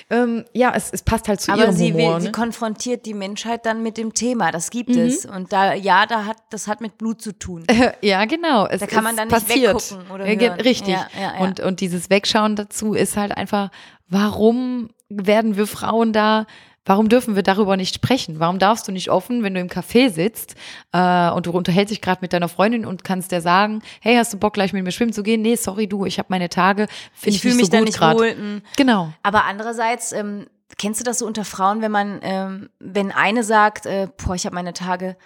[0.10, 2.20] Ähm, ja, es, es passt halt zu Aber ihrem sie, Humor.
[2.20, 2.32] sie ne?
[2.32, 4.52] konfrontiert die Menschheit dann mit dem Thema.
[4.52, 5.26] Das gibt es.
[5.26, 7.66] Und da, ja, da hat, das hat mit Blut zu tun.
[8.02, 8.68] Ja, genau.
[8.68, 9.76] Es, Da kann man dann nicht passiert.
[9.76, 10.60] weggucken oder hören.
[10.62, 10.94] Richtig.
[10.94, 11.40] Ja, ja, ja.
[11.40, 13.72] Und, und dieses Wegschauen dazu ist halt einfach,
[14.10, 16.46] warum werden wir Frauen da,
[16.86, 18.40] warum dürfen wir darüber nicht sprechen?
[18.40, 20.56] Warum darfst du nicht offen, wenn du im Café sitzt
[20.94, 24.34] äh, und du unterhältst dich gerade mit deiner Freundin und kannst der sagen, hey, hast
[24.34, 25.42] du Bock gleich mit mir schwimmen zu gehen?
[25.42, 27.84] Nee, sorry du, ich habe meine Tage, finde Ich ich, fühle nicht mich so da
[27.84, 28.18] nicht grad.
[28.18, 28.36] wohl.
[28.36, 28.62] mm.
[28.78, 29.14] Genau.
[29.24, 30.48] Aber andererseits, ähm,
[30.78, 34.46] kennst du das so unter Frauen, wenn man, ähm, wenn eine sagt, äh, boah, ich
[34.46, 35.18] habe meine Tage,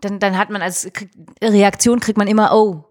[0.00, 0.90] dann, dann hat man als
[1.42, 2.84] Reaktion kriegt man immer, oh.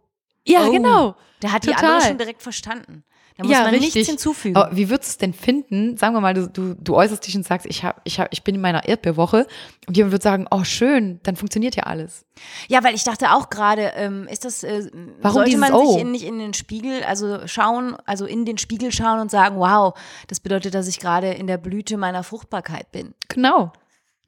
[0.45, 0.71] Ja, oh.
[0.71, 1.15] genau.
[1.39, 1.85] Da hat die Total.
[1.85, 3.03] andere schon direkt verstanden.
[3.37, 3.93] Da muss ja, man richtig.
[3.93, 4.55] nichts hinzufügen.
[4.55, 5.95] Aber wie würdest du es denn finden?
[5.95, 8.43] Sagen wir mal, du, du, du äußerst dich und sagst, ich, hab, ich, hab, ich
[8.43, 9.45] bin in meiner Erdbeerwoche
[9.87, 12.25] und jemand wird sagen, oh schön, dann funktioniert ja alles.
[12.67, 14.89] Ja, weil ich dachte auch gerade, ähm, ist das, äh,
[15.21, 15.93] Warum sollte man Oh?
[15.93, 19.57] sich in, nicht in den Spiegel, also schauen, also in den Spiegel schauen und sagen,
[19.57, 19.93] wow,
[20.27, 23.13] das bedeutet, dass ich gerade in der Blüte meiner Fruchtbarkeit bin.
[23.27, 23.71] Genau.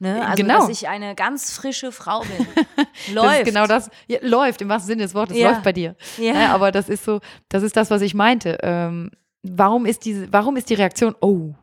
[0.01, 0.25] Ne?
[0.25, 0.59] Also, Genau.
[0.59, 2.47] dass ich eine ganz frische Frau bin.
[3.05, 3.39] Das Läuft.
[3.41, 3.89] ist genau das.
[4.07, 5.49] Ja, läuft, im wahrsten Sinne des Wortes, Ja.
[5.51, 5.95] läuft bei dir.
[6.17, 6.53] Ja.
[6.53, 7.19] aber das ist so,
[7.49, 8.57] das ist das, was ich meinte.
[8.63, 9.11] Ähm,
[9.43, 11.53] warum ist diese, warum ist die Reaktion, oh,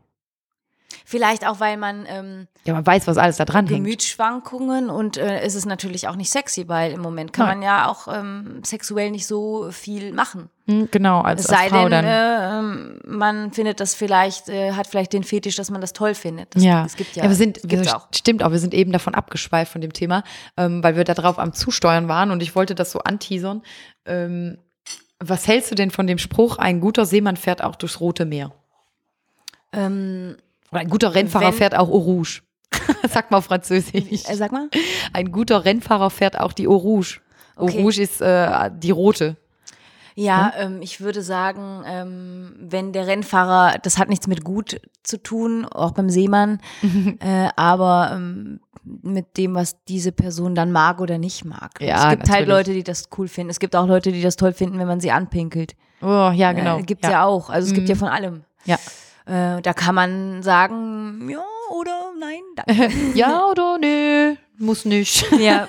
[1.04, 3.84] Vielleicht auch, weil man ähm, ja, man weiß, was alles da dran hängt.
[3.84, 7.58] Gemütsschwankungen und äh, ist es natürlich auch nicht sexy, weil im Moment kann Nein.
[7.58, 10.50] man ja auch ähm, sexuell nicht so viel machen.
[10.66, 12.04] Hm, Genau, als, Es als sei Frau denn, dann.
[12.04, 16.14] äh, ähm, man findet das vielleicht, äh, hat vielleicht den Fetisch, dass man das toll
[16.14, 16.56] findet.
[16.56, 16.84] Das, ja.
[16.84, 18.08] Es gibt ja, wir sind, wir, auch.
[18.14, 20.24] stimmt auch, wir sind eben davon abgeschweift von dem Thema,
[20.56, 23.62] ähm, weil wir da drauf am Zusteuern waren und ich wollte das so anteasern.
[24.06, 24.58] Ähm,
[25.18, 28.52] was hältst du denn von dem Spruch, ein guter Seemann fährt auch durchs Rote Meer?
[29.72, 30.36] Ähm,
[30.70, 32.42] Oder ein guter Rennfahrer Wenn- fährt auch Eau Rouge.
[33.08, 34.28] Sag mal Französisch.
[34.28, 34.68] äh, sag mal.
[35.12, 37.20] Ein guter Rennfahrer fährt auch die Eau Rouge.
[37.56, 37.78] Okay.
[37.78, 39.36] Eau Rouge ist äh, die rote.
[40.18, 45.22] Ja, ähm, ich würde sagen, ähm, wenn der Rennfahrer, das hat nichts mit gut zu
[45.22, 46.58] tun, auch beim Seemann,
[47.20, 51.80] äh, aber ähm, mit dem, was diese Person dann mag oder nicht mag.
[51.80, 52.48] Ja, es gibt halt natürlich.
[52.48, 53.50] Leute, die das cool finden.
[53.50, 55.74] Es gibt auch Leute, die das toll finden, wenn man sie anpinkelt.
[56.00, 56.78] Oh, ja, genau.
[56.78, 57.24] Äh, gibt's ja.
[57.24, 57.50] auch.
[57.50, 58.44] Also es gibt ja von allem.
[58.64, 58.76] Ja.
[59.26, 62.92] Äh, da kann man sagen, ja oder nein, danke.
[63.14, 64.34] ja oder nö.
[64.58, 65.26] muss nicht.
[65.38, 65.68] Ja.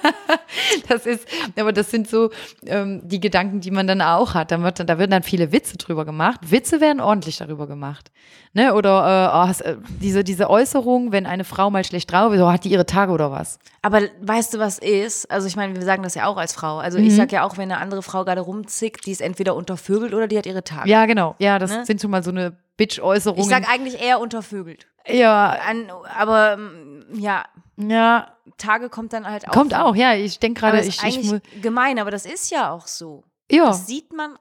[0.88, 1.28] Das ist,
[1.60, 2.30] aber das sind so
[2.66, 4.52] ähm, die Gedanken, die man dann auch hat.
[4.52, 6.39] Da, wird, da werden dann viele Witze drüber gemacht.
[6.50, 8.12] Witze werden ordentlich darüber gemacht.
[8.54, 8.74] Ne?
[8.74, 12.50] Oder äh, oh, äh, diese, diese Äußerung, wenn eine Frau mal schlecht drauf ist, oh,
[12.50, 13.60] hat die ihre Tage oder was?
[13.82, 15.30] Aber weißt du, was ist?
[15.30, 16.78] Also ich meine, wir sagen das ja auch als Frau.
[16.78, 20.14] Also ich sag ja auch, wenn eine andere Frau gerade rumzickt, die ist entweder untervögelt
[20.14, 20.89] oder die hat ihre Tage.
[20.89, 21.36] Ja, genau.
[21.39, 21.86] Ja, das Ne?
[21.86, 23.43] sind schon mal so eine Bitch-Äußerungen.
[23.43, 24.88] Ich sag eigentlich eher untervögelt.
[25.08, 27.45] Ja, An, aber ähm, ja,
[27.78, 29.51] ja, Tage kommt dann halt auch.
[29.53, 29.95] kommt auch.
[29.95, 32.49] Ja, ich denke Aber gerade, das ist ich, ich eigentlich mu- gemein, aber das ist
[32.51, 33.24] ja auch so.
[33.51, 33.66] ja.
[33.68, 34.38] Das sieht man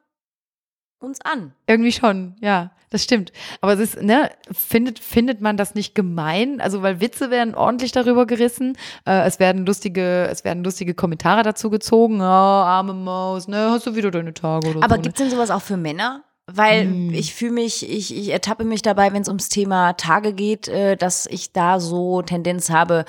[0.98, 1.52] uns an.
[1.66, 3.32] Irgendwie schon, ja, das stimmt.
[3.60, 6.60] Aber es ist, ne, findet, findet man das nicht gemein?
[6.60, 8.78] Also, weil Witze werden ordentlich darüber gerissen.
[9.04, 12.20] Äh, es werden lustige, es werden lustige Kommentare dazu gezogen.
[12.20, 14.96] Oh, arme Maus, ne, hast du wieder deine Tage oder Aber so.
[14.96, 15.02] ne?
[15.02, 16.22] gibt es denn sowas auch für Männer?
[16.46, 17.12] Weil Hm.
[17.12, 20.96] ich fühle mich, ich, ich ertappe mich dabei, wenn es ums Thema Tage geht, äh,
[20.96, 23.04] dass ich da so Tendenz habe,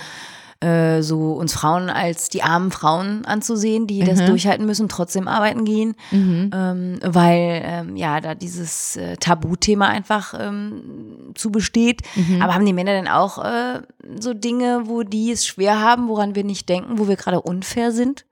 [0.60, 4.26] äh, so uns Frauen als die armen Frauen anzusehen, die das Mhm.
[4.26, 11.32] durchhalten müssen, trotzdem arbeiten gehen, ähm, weil ähm, ja da dieses äh, Tabuthema einfach ähm,
[11.36, 12.02] zu besteht.
[12.16, 12.42] Mhm.
[12.42, 13.82] Aber haben die Männer denn auch äh,
[14.20, 17.92] so Dinge, wo die es schwer haben, woran wir nicht denken, wo wir gerade unfair
[17.92, 18.26] sind?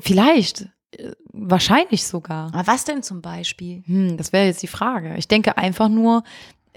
[0.00, 0.66] Vielleicht,
[0.98, 2.52] äh, wahrscheinlich sogar.
[2.54, 3.82] Aber was denn zum Beispiel?
[3.86, 5.16] Hm, das wäre jetzt die Frage.
[5.16, 6.22] Ich denke einfach nur,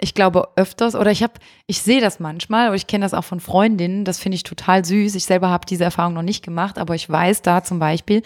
[0.02, 1.34] ich glaube öfters, oder ich habe,
[1.68, 4.86] ich sehe das manchmal, oder ich kenne das auch von Freundinnen, das finde ich total
[4.86, 5.16] süß.
[5.16, 8.22] Ich selber habe diese Erfahrung noch nicht gemacht, aber ich weiß da zum Beispiel,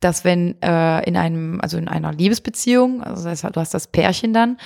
[0.00, 4.32] dass wenn äh, in einem, also in einer Liebesbeziehung, also das du hast das Pärchen
[4.32, 4.58] dann,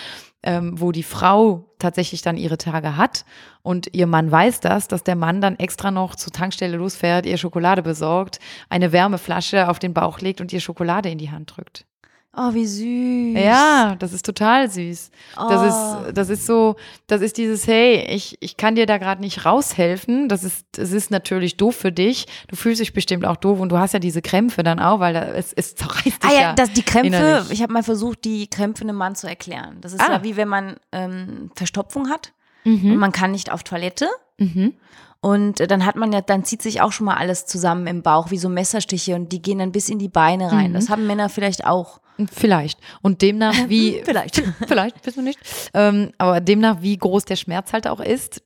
[0.43, 3.25] ähm, wo die Frau tatsächlich dann ihre Tage hat
[3.63, 7.39] und ihr Mann weiß das, dass der Mann dann extra noch zur Tankstelle losfährt, ihr
[7.39, 11.87] Schokolade besorgt, eine Wärmeflasche auf den Bauch legt und ihr Schokolade in die Hand drückt.
[12.35, 13.45] Oh, wie süß.
[13.45, 15.11] Ja, das ist total süß.
[15.37, 16.07] Das Oh.
[16.09, 16.77] ist, das ist so,
[17.07, 20.29] das ist dieses, hey, ich, ich kann dir da gerade nicht raushelfen.
[20.31, 22.27] Das ist, es ist natürlich doof für dich.
[22.49, 25.13] Du fühlst dich bestimmt auch doof und du hast ja diese Krämpfe dann auch, weil
[25.13, 26.53] da, es, es zerreißt dich Ah ja, ja.
[26.55, 27.51] das, die Krämpfe, innerlich.
[27.51, 29.77] ich habe mal versucht, die Krämpfe einem Mann zu erklären.
[29.83, 30.13] Das ist Ah.
[30.13, 32.33] ja wie wenn man ähm, Verstopfung hat
[32.65, 34.09] und man kann nicht auf Toilette.
[34.39, 34.73] Mhm.
[35.21, 38.03] Und äh, dann hat man ja, dann zieht sich auch schon mal alles zusammen im
[38.03, 40.71] Bauch, wie so Messerstiche und die gehen dann bis in die Beine rein.
[40.71, 40.75] Mhm.
[40.75, 42.01] Das haben Männer vielleicht auch.
[42.33, 42.79] Vielleicht.
[43.01, 44.03] Und demnach, wie.
[44.05, 44.43] Vielleicht.
[44.67, 45.39] vielleicht, wissen wir nicht.
[45.75, 48.43] Ähm, aber demnach, wie groß der Schmerz halt auch ist,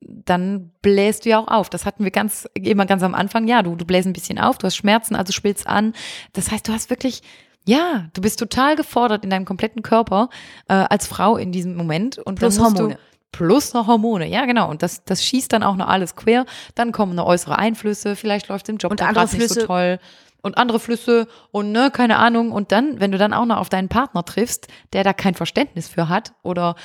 [0.00, 1.70] dann bläst du ja auch auf.
[1.70, 3.46] Das hatten wir ganz, immer ganz am Anfang.
[3.46, 5.92] Ja, du, du bläst ein bisschen auf, du hast Schmerzen, also spillst an.
[6.32, 7.22] Das heißt, du hast wirklich.
[7.66, 10.30] Ja, du bist total gefordert in deinem kompletten Körper
[10.68, 12.18] äh, als Frau in diesem Moment.
[12.18, 12.94] Und Plus Hormone.
[12.94, 12.98] Du,
[13.32, 14.70] plus noch Hormone, ja genau.
[14.70, 16.46] Und das, das schießt dann auch noch alles quer.
[16.74, 19.98] Dann kommen noch äußere Einflüsse, vielleicht läuft es im Job Und andere nicht so toll.
[20.42, 22.52] Und andere Flüsse und ne, keine Ahnung.
[22.52, 25.88] Und dann, wenn du dann auch noch auf deinen Partner triffst, der da kein Verständnis
[25.88, 26.76] für hat oder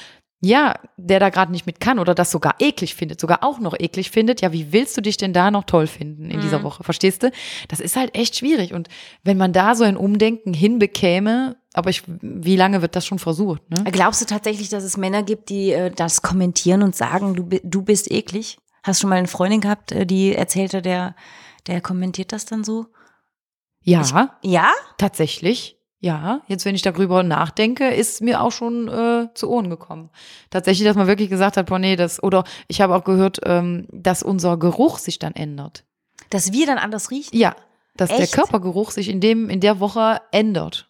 [0.41, 3.73] ja, der da gerade nicht mit kann oder das sogar eklig findet, sogar auch noch
[3.79, 6.83] eklig findet, ja, wie willst du dich denn da noch toll finden in dieser Woche?
[6.83, 7.31] Verstehst du?
[7.67, 8.73] Das ist halt echt schwierig.
[8.73, 8.87] Und
[9.23, 13.61] wenn man da so ein Umdenken hinbekäme, aber ich, wie lange wird das schon versucht,
[13.71, 13.83] ne?
[13.91, 17.81] Glaubst du tatsächlich, dass es Männer gibt, die äh, das kommentieren und sagen, du, du
[17.81, 18.57] bist eklig?
[18.83, 21.15] Hast du schon mal eine Freundin gehabt, äh, die erzählte, der,
[21.65, 22.85] der kommentiert das dann so?
[23.85, 24.69] Ja, Ja?
[24.97, 25.77] tatsächlich.
[26.01, 30.11] Ja, jetzt wenn ich darüber nachdenke, ist mir auch schon äh, zu Ohren gekommen.
[30.51, 33.87] Tatsächlich, dass man wirklich gesagt hat, boah, nee, das, oder ich habe auch gehört, ähm,
[33.91, 35.83] dass unser Geruch sich dann ändert.
[36.29, 37.35] Dass wir dann anders riechen?
[37.35, 37.55] Ja,
[37.95, 38.33] dass der Echt?
[38.33, 40.89] Körpergeruch sich in dem, in der Woche ändert.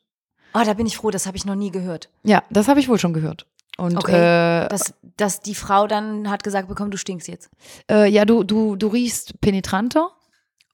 [0.54, 2.10] Oh, da bin ich froh, das habe ich noch nie gehört.
[2.24, 3.46] Ja, das habe ich wohl schon gehört.
[3.78, 4.66] Und Okay.
[4.66, 7.50] äh, Dass, dass die Frau dann hat gesagt bekommen, du stinkst jetzt.
[7.90, 10.12] äh, ja, du, du, du riechst penetranter.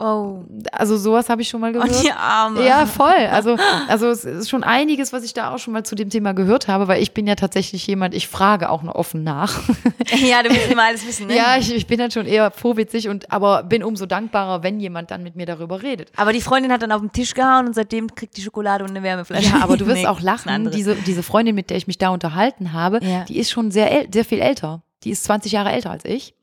[0.03, 0.43] Oh.
[0.71, 2.03] Also sowas habe ich schon mal Und gehört.
[2.03, 2.65] die Arme.
[2.65, 3.13] Ja, voll.
[3.31, 3.55] Also,
[3.87, 6.67] also es ist schon einiges, was ich da auch schon mal zu dem Thema gehört
[6.67, 9.59] habe, weil ich bin ja tatsächlich jemand, ich frage auch noch offen nach.
[10.25, 11.35] ja, du willst immer alles wissen, ne?
[11.37, 15.11] Ja, ich, ich bin dann schon eher vorwitzig und aber bin umso dankbarer, wenn jemand
[15.11, 16.11] dann mit mir darüber redet.
[16.15, 18.89] Aber die Freundin hat dann auf den Tisch gehauen und seitdem kriegt die Schokolade und
[18.89, 19.49] eine Wärmeflasche.
[19.57, 20.71] Ja, aber du wirst Nee, auch lachen.
[20.71, 23.23] Diese, diese Freundin, mit der ich mich da unterhalten habe, Ja.
[23.25, 24.81] die ist schon sehr, sehr viel älter.
[25.03, 26.33] Die ist 20 Jahre älter als ich.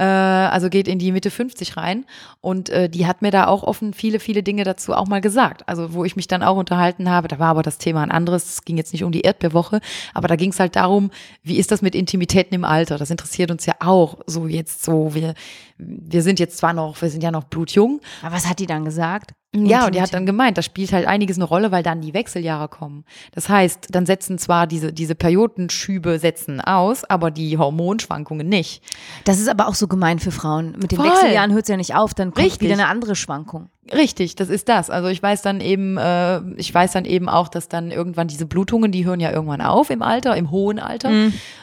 [0.00, 2.06] Äh, also geht in die Mitte 50 rein.
[2.40, 5.68] Und äh, die hat mir da auch offen viele, viele Dinge dazu auch mal gesagt.
[5.68, 8.46] Also wo ich mich dann auch unterhalten habe, da war aber das Thema ein anderes.
[8.46, 9.80] Es ging jetzt nicht um die Erdbeerwoche,
[10.14, 11.10] aber da ging es halt darum,
[11.42, 12.96] wie ist das mit Intimitäten im Alter?
[12.96, 15.14] Das interessiert uns ja auch so jetzt so.
[15.14, 15.34] Wir,
[15.76, 18.86] wir sind jetzt zwar noch, wir sind ja noch blutjung, Aber was hat die dann
[18.86, 19.32] gesagt?
[19.52, 22.14] Ja, und die hat dann gemeint, da spielt halt einiges eine Rolle, weil dann die
[22.14, 23.04] Wechseljahre kommen.
[23.32, 28.80] Das heißt, dann setzen zwar diese, diese Periodenschübe setzen aus, aber die Hormonschwankungen nicht.
[29.24, 30.76] Das ist aber auch so gemein für Frauen.
[30.80, 31.10] Mit den Voll.
[31.10, 32.60] Wechseljahren hört es ja nicht auf, dann kommt Richtig.
[32.60, 33.70] wieder eine andere Schwankung.
[33.92, 34.88] Richtig, das ist das.
[34.88, 38.46] Also ich weiß dann eben, äh, ich weiß dann eben auch, dass dann irgendwann diese
[38.46, 41.10] Blutungen, die hören ja irgendwann auf im Alter, im hohen Alter.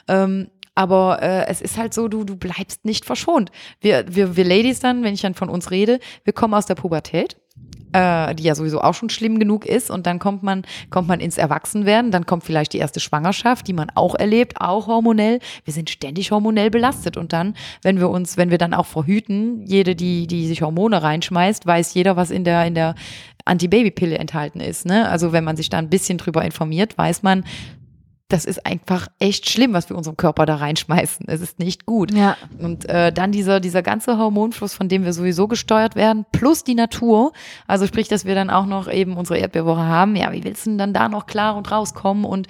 [0.10, 3.50] Ähm, Aber äh, es ist halt so, du, du bleibst nicht verschont.
[3.80, 6.76] Wir, wir, wir Ladies dann, wenn ich dann von uns rede, wir kommen aus der
[6.76, 7.38] Pubertät
[7.98, 9.90] äh, die ja sowieso auch schon schlimm genug ist.
[9.90, 13.74] Und dann kommt man, kommt man ins Erwachsenwerden, dann kommt vielleicht die erste Schwangerschaft, die
[13.74, 15.40] man auch erlebt, auch hormonell.
[15.66, 17.18] Wir sind ständig hormonell belastet.
[17.18, 21.02] Und dann, wenn wir uns, wenn wir dann auch verhüten, jede, die, die sich Hormone
[21.02, 22.94] reinschmeißt, weiß jeder, was in der, in der
[23.46, 24.86] Antibabypille enthalten ist.
[24.86, 25.10] Ne?
[25.10, 27.46] Also wenn man sich da ein bisschen drüber informiert, weiß man,
[28.30, 31.28] das ist einfach echt schlimm, was wir unserem Körper da reinschmeißen.
[31.30, 32.12] Es ist nicht gut.
[32.12, 32.36] Ja.
[32.60, 36.76] Und äh, dann dieser, dieser ganze Hormonfluss, von dem wir sowieso gesteuert werden, plus die
[36.76, 37.32] Natur,
[37.68, 40.72] also sprich, dass wir dann auch noch eben unsere Erdbeerwoche haben, ja, wie willst du
[40.72, 42.48] denn dann da noch klar und rauskommen und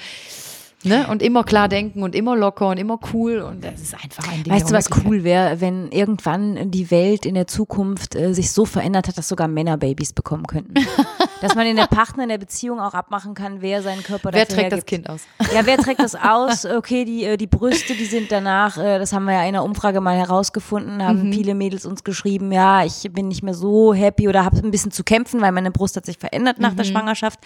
[0.87, 1.07] Ne?
[1.07, 3.39] Und immer klar denken und immer locker und immer cool.
[3.39, 4.53] Und das ist einfach ein Ding.
[4.53, 8.65] Weißt du, was cool wäre, wenn irgendwann die Welt in der Zukunft äh, sich so
[8.65, 10.73] verändert hat, dass sogar Männer Babys bekommen könnten?
[11.41, 14.45] dass man in der Partner, in der Beziehung auch abmachen kann, wer seinen Körper Wer
[14.45, 14.87] dafür trägt das hergibt.
[14.87, 15.21] Kind aus?
[15.53, 16.65] Ja, wer trägt das aus?
[16.65, 19.63] Okay, die, äh, die Brüste, die sind danach, äh, das haben wir ja in einer
[19.63, 24.27] Umfrage mal herausgefunden, haben viele Mädels uns geschrieben, ja, ich bin nicht mehr so happy
[24.27, 27.39] oder habe ein bisschen zu kämpfen, weil meine Brust hat sich verändert nach der Schwangerschaft.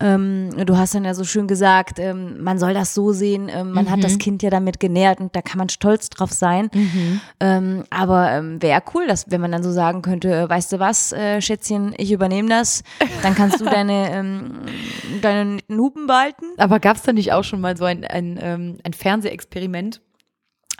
[0.00, 3.72] Ähm, du hast dann ja so schön gesagt, ähm, man soll das so sehen, ähm,
[3.72, 6.70] man hat das Kind ja damit genährt und da kann man stolz drauf sein.
[7.40, 10.78] Ähm, aber ähm, wäre cool, dass, wenn man dann so sagen könnte, äh, weißt du
[10.78, 12.84] was, äh, Schätzchen, ich übernehme das,
[13.22, 14.60] dann kannst du deine, ähm,
[15.20, 16.46] deine Hupen behalten.
[16.58, 20.00] Aber gab es da nicht auch schon mal so ein, ein, ähm, ein Fernsehexperiment?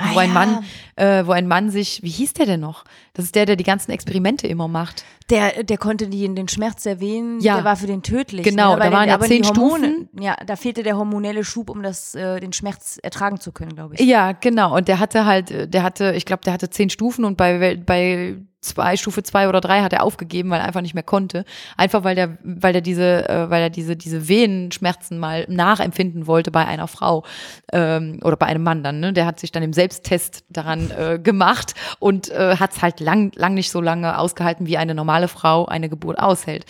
[0.01, 0.35] Ah, wo ein ja.
[0.35, 0.65] Mann,
[0.97, 2.85] äh, wo ein Mann sich, wie hieß der denn noch?
[3.15, 5.05] Das ist der, der die ganzen Experimente immer macht.
[5.29, 7.57] Der, der konnte die, den Schmerz erwähnen, Ja.
[7.57, 8.45] der war für den tödlich.
[8.45, 8.79] Genau, ne?
[8.79, 10.09] da Weil waren den- ja zehn Hormone, Stufen.
[10.21, 13.97] Ja, da fehlte der hormonelle Schub, um das, äh, den Schmerz ertragen zu können, glaube
[13.97, 14.01] ich.
[14.01, 14.77] Ja, genau.
[14.77, 17.77] Und der hatte halt, äh, der hatte, ich glaube, der hatte zehn Stufen und bei,
[17.77, 21.45] bei zwei, Stufe zwei oder drei hat er aufgegeben, weil er einfach nicht mehr konnte.
[21.77, 26.51] Einfach weil der, weil der diese, äh, weil er diese, diese Venenschmerzen mal nachempfinden wollte
[26.51, 27.25] bei einer Frau
[27.73, 29.01] ähm, oder bei einem Mann dann.
[29.01, 29.13] Ne?
[29.13, 33.33] Der hat sich dann im Selbsttest daran äh, gemacht und äh, hat es halt lang,
[33.37, 36.65] lang nicht so lange ausgehalten, wie eine normale Frau eine Geburt aushält.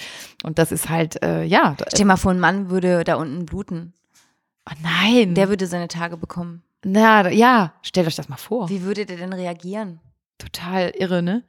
[0.45, 1.77] Und das ist halt, äh, ja.
[1.89, 3.95] Stell mal vor, ein Mann würde da unten bluten.
[4.69, 5.35] Oh nein.
[5.35, 6.63] Der würde seine Tage bekommen.
[6.85, 8.69] Na, ja, stellt euch das mal vor.
[8.69, 10.01] Wie würde der denn reagieren?
[10.39, 11.43] Total irre, ne?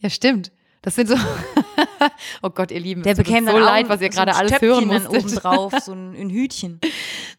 [0.00, 0.50] Ja, stimmt.
[0.82, 1.16] Das sind so.
[2.42, 5.10] oh Gott, ihr Lieben, Der bekäme so leid, was ihr so gerade alles hören musstet.
[5.10, 6.80] oben drauf, so ein, ein Hütchen.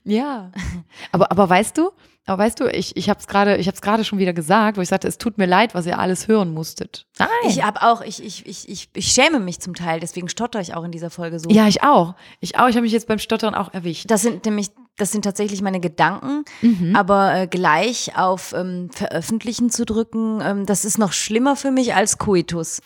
[0.03, 0.51] Ja.
[1.11, 1.91] Aber, aber weißt du,
[2.31, 4.77] aber weißt du, ich, ich habe es gerade, ich habe es gerade schon wieder gesagt,
[4.77, 7.05] wo ich sagte, es tut mir leid, was ihr alles hören musstet.
[7.19, 7.27] Nein.
[7.47, 10.73] Ich habe auch, ich, ich, ich, ich, ich schäme mich zum Teil, deswegen stotter ich
[10.73, 11.49] auch in dieser Folge so.
[11.49, 12.15] ja, ich auch.
[12.39, 12.67] Ich auch.
[12.69, 14.09] Ich habe mich jetzt beim Stottern auch erwischt.
[14.09, 16.95] Das sind nämlich, das sind tatsächlich meine Gedanken, Mhm.
[16.95, 21.93] aber äh, gleich auf ähm, Veröffentlichen zu drücken, ähm, das ist noch schlimmer für mich
[21.95, 22.81] als Coitus.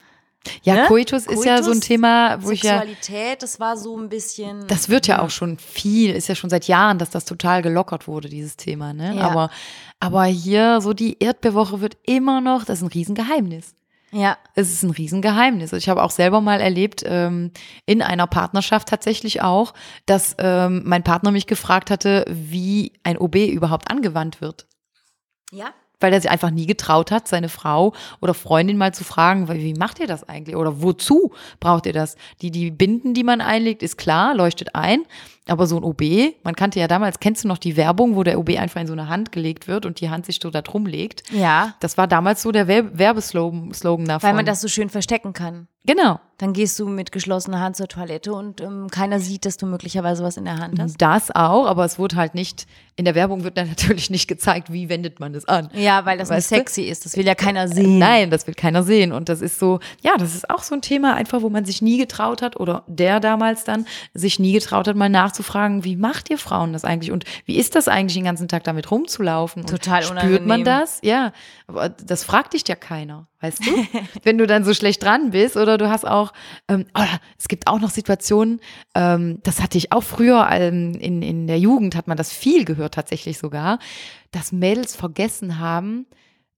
[0.63, 0.85] Ja, ne?
[0.87, 2.79] Coitus, ist ja so ein Coitus, Thema, wo ich ja.
[2.79, 4.67] Sexualität, das war so ein bisschen.
[4.67, 8.07] Das wird ja auch schon viel, ist ja schon seit Jahren, dass das total gelockert
[8.07, 9.15] wurde, dieses Thema, ne?
[9.15, 9.29] Ja.
[9.29, 9.49] Aber,
[9.99, 13.75] aber hier, so die Erdbeerwoche wird immer noch, das ist ein Riesengeheimnis.
[14.11, 15.73] ja, Es ist ein Riesengeheimnis.
[15.73, 17.51] Ich habe auch selber mal erlebt, ähm,
[17.85, 19.73] in einer Partnerschaft tatsächlich auch,
[20.05, 24.67] dass ähm, mein Partner mich gefragt hatte, wie ein OB überhaupt angewandt wird.
[25.51, 25.73] ja.
[25.99, 29.73] Weil er sich einfach nie getraut hat, seine Frau oder Freundin mal zu fragen, wie
[29.73, 30.55] macht ihr das eigentlich?
[30.55, 32.15] Oder wozu braucht ihr das?
[32.41, 35.03] Die, die Binden, die man einlegt, ist klar, leuchtet ein.
[35.47, 36.01] Aber so ein OB,
[36.43, 38.93] man kannte ja damals, kennst du noch die Werbung, wo der OB einfach in so
[38.93, 41.21] eine Hand gelegt wird und die Hand sich so da drum legt?
[41.31, 44.27] Ja, Das war damals so der Werb- Werbeslogan Slogan davon.
[44.27, 45.67] weil man das so schön verstecken kann.
[45.87, 46.19] Genau.
[46.39, 50.23] Dann gehst du mit geschlossener Hand zur Toilette und ähm, keiner sieht, dass du möglicherweise
[50.23, 50.99] was in der Hand hast.
[50.99, 52.65] Das auch, aber es wurde halt nicht,
[52.95, 55.69] in der Werbung wird dann natürlich nicht gezeigt, wie wendet man das an.
[55.73, 56.55] Ja, weil das nicht Weißt du?
[56.55, 57.05] sexy ist.
[57.05, 57.99] Das will ja keiner sehen.
[57.99, 59.11] Nein, das will keiner sehen.
[59.11, 61.83] Und das ist so, ja, das ist auch so ein Thema, einfach, wo man sich
[61.83, 63.85] nie getraut hat, oder der damals dann,
[64.15, 67.11] sich nie getraut hat, mal nachzufragen, wie macht ihr Frauen das eigentlich?
[67.11, 69.63] Und wie ist das eigentlich, den ganzen Tag damit rumzulaufen?
[69.63, 70.65] Und Total Spürt man unangenehm.
[70.65, 70.99] das?
[71.03, 71.33] Ja,
[71.67, 73.71] aber das fragt dich ja keiner, weißt du?
[74.23, 76.33] Wenn du dann so schlecht dran bist oder du hast auch,
[76.67, 77.01] ähm, oh,
[77.37, 78.61] es gibt auch noch Situationen,
[78.95, 82.65] ähm, das hatte ich auch früher ähm, in, in der Jugend, hat man das viel
[82.65, 83.79] gehört tatsächlich sogar,
[84.31, 86.05] dass Mädels vergessen haben,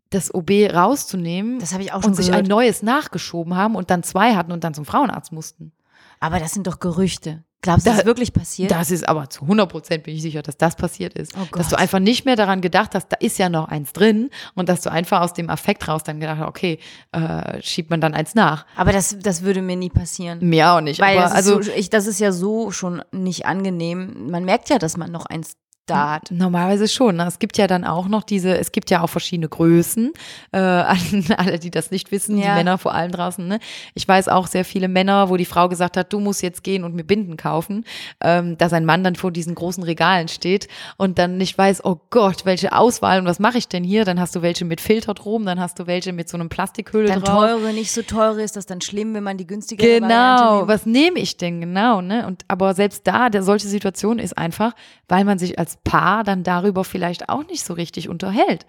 [0.09, 2.45] das OB rauszunehmen Das ich auch schon und sich gehört.
[2.45, 5.73] ein neues nachgeschoben haben und dann zwei hatten und dann zum Frauenarzt mussten.
[6.19, 7.43] Aber das sind doch Gerüchte.
[7.61, 8.71] Glaubst du, Da- das ist wirklich passiert?
[8.71, 11.33] Das ist aber zu 100 Prozent bin ich sicher, dass das passiert ist.
[11.35, 14.29] Oh dass du einfach nicht mehr daran gedacht hast, da ist ja noch eins drin
[14.53, 16.79] und dass du einfach aus dem Affekt raus dann gedacht hast, okay,
[17.13, 18.65] äh, schiebt man dann eins nach.
[18.75, 20.39] Aber das, das würde mir nie passieren.
[20.47, 20.99] Mir auch nicht.
[21.01, 24.29] Weil aber das, also, ist so, ich, das ist ja so schon nicht angenehm.
[24.29, 25.53] Man merkt ja, dass man noch eins
[25.89, 26.31] da hat.
[26.31, 27.15] Normalerweise schon.
[27.17, 27.25] Ne?
[27.27, 30.11] Es gibt ja dann auch noch diese, es gibt ja auch verschiedene Größen,
[30.51, 32.49] äh, an alle, die das nicht wissen, Ja.
[32.49, 33.47] die Männer vor allem draußen.
[33.47, 33.59] Ne?
[33.95, 36.83] Ich weiß auch sehr viele Männer, wo die Frau gesagt hat, du musst jetzt gehen
[36.83, 37.85] und mir Binden kaufen,
[38.21, 40.67] ähm, dass ein Mann dann vor diesen großen Regalen steht
[40.97, 44.05] und dann nicht weiß, oh Gott, welche Auswahl und was mache ich denn hier?
[44.05, 47.07] Dann hast du welche mit Filter drum, dann hast du welche mit so einem Plastikhülle
[47.07, 47.45] Dann drauf.
[47.45, 50.67] teure, nicht so teure, ist das dann schlimm, wenn man die günstigere Genau, nimmt?
[50.67, 52.25] was nehme ich denn genau, ne?
[52.27, 54.73] Und aber selbst da, der solche Situation ist einfach,
[55.07, 58.65] weil man sich als Paar dann darüber vielleicht auch nicht so richtig unterhält.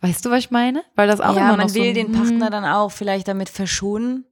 [0.00, 0.82] Weißt du, was ich meine?
[0.96, 3.48] Weil das auch ja, immer man noch will so den Partner dann auch vielleicht damit
[3.48, 4.24] verschonen.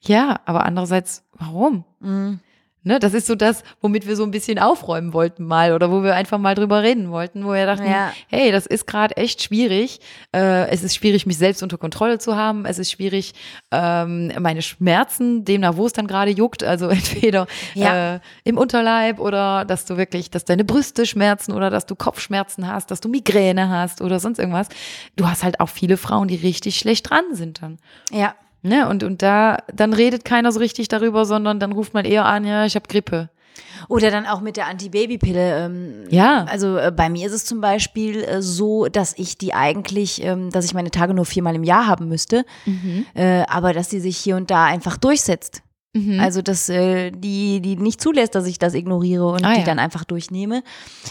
[0.00, 1.84] Ja, aber andererseits, warum?
[2.00, 2.40] Mhm.
[2.84, 6.02] Ne, das ist so das, womit wir so ein bisschen aufräumen wollten mal oder wo
[6.04, 8.12] wir einfach mal drüber reden wollten, wo wir dachten, Ja.
[8.28, 10.00] hey, das ist gerade echt schwierig.
[10.34, 12.64] Äh, es ist schwierig, mich selbst unter Kontrolle zu haben.
[12.64, 13.34] Es ist schwierig,
[13.72, 18.14] ähm, meine Schmerzen, demnach, wo es dann gerade juckt, also entweder Ja.
[18.14, 22.68] äh, im Unterleib oder dass du wirklich, dass deine Brüste schmerzen oder dass du Kopfschmerzen
[22.68, 24.68] hast, dass du Migräne hast oder sonst irgendwas.
[25.16, 27.78] Du hast halt auch viele Frauen, die richtig schlecht dran sind dann.
[28.12, 28.34] Ja.
[28.62, 28.88] Ne?
[28.88, 32.44] Und, und da, dann redet keiner so richtig darüber, sondern dann ruft man eher an,
[32.44, 33.30] ja, ich habe Grippe.
[33.88, 35.64] Oder dann auch mit der Antibabypille.
[35.64, 36.44] Ähm, Ja.
[36.44, 40.50] Also äh, bei mir ist es zum Beispiel äh, so, dass ich die eigentlich, ähm,
[40.50, 42.44] dass ich meine Tage nur viermal im Jahr haben müsste,
[43.14, 45.62] äh, aber dass die sich hier und da einfach durchsetzt.
[45.94, 46.20] Mhm.
[46.20, 49.64] Also dass äh, die, die nicht zulässt, dass ich das ignoriere und Ah, die ja.
[49.64, 50.62] dann einfach durchnehme.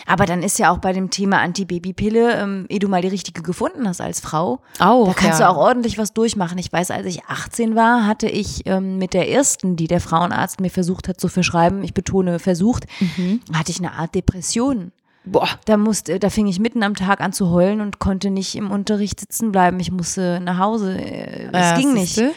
[0.05, 3.41] Aber dann ist ja auch bei dem Thema Antibabypille, ähm, ehe du mal die richtige
[3.41, 5.47] gefunden hast als Frau, Auch, da kannst ja.
[5.47, 6.57] du auch ordentlich was durchmachen.
[6.59, 10.59] Ich weiß, als ich 18 war, hatte ich ähm, mit der ersten, die der Frauenarzt
[10.61, 12.86] mir versucht hat zu verschreiben, ich betone versucht,
[13.17, 13.41] Mhm.
[13.53, 14.91] hatte ich eine Art Depression.
[15.25, 15.49] Boah.
[15.65, 18.71] Da musste, da fing ich mitten am Tag an zu heulen und konnte nicht im
[18.71, 19.78] Unterricht sitzen bleiben.
[19.82, 20.97] Ich musste nach Hause.
[20.97, 22.15] Äh, Es Ja, ging nicht.
[22.15, 22.32] siehste?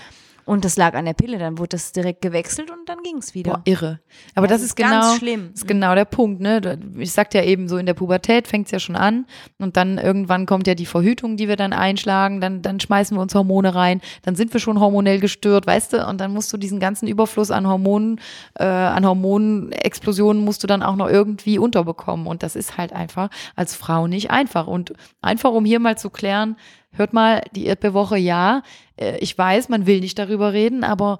[0.51, 1.39] Und das lag an der Pille.
[1.39, 3.53] Dann wurde das direkt gewechselt und dann ging es wieder.
[3.53, 4.01] Boah, irre.
[4.35, 5.51] Aber das, das ist ist genau, schlimm.
[5.55, 6.77] Ist genau der Punkt, ne?
[6.99, 9.27] Ich sagte ja eben so, in der Pubertät fängt es ja schon an
[9.61, 13.23] und dann irgendwann kommt ja die Verhütung, die wir dann einschlagen, dann, dann schmeißen wir
[13.23, 16.05] uns Hormone rein, dann sind wir schon hormonell gestört, weißt du?
[16.05, 18.21] Und dann musst du diesen ganzen Überfluss an Hormonen,
[18.59, 22.27] äh, an Hormonexplosionen musst du dann auch noch irgendwie unterbekommen.
[22.27, 24.67] Und das ist halt einfach als Frau nicht einfach.
[24.67, 26.57] Und einfach, um hier mal zu klären,
[26.93, 28.63] hört mal, die Erdbeerwoche, ja,
[28.97, 31.19] äh, ich weiß, man will nicht darüber reden, aber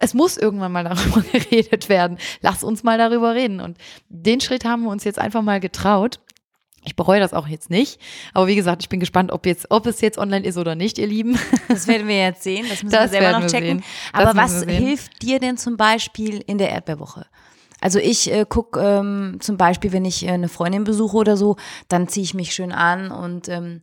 [0.00, 2.18] es muss irgendwann mal darüber geredet werden.
[2.40, 3.60] Lass uns mal darüber reden.
[3.60, 3.78] Und
[4.08, 6.20] den Schritt haben wir uns jetzt einfach mal getraut.
[6.84, 8.00] Ich bereue das auch jetzt nicht.
[8.32, 10.98] Aber wie gesagt, ich bin gespannt, ob, jetzt, ob es jetzt online ist oder nicht,
[10.98, 11.38] ihr Lieben.
[11.68, 12.66] Das werden wir jetzt sehen.
[12.68, 13.82] Das müssen Das wir selber noch checken.
[14.12, 17.26] Aber was hilft dir denn zum Beispiel in der Erdbeerwoche?
[17.80, 21.56] Also ich äh, gucke ähm, zum Beispiel, wenn ich äh, eine Freundin besuche oder so,
[21.88, 23.82] dann ziehe ich mich schön an und ähm,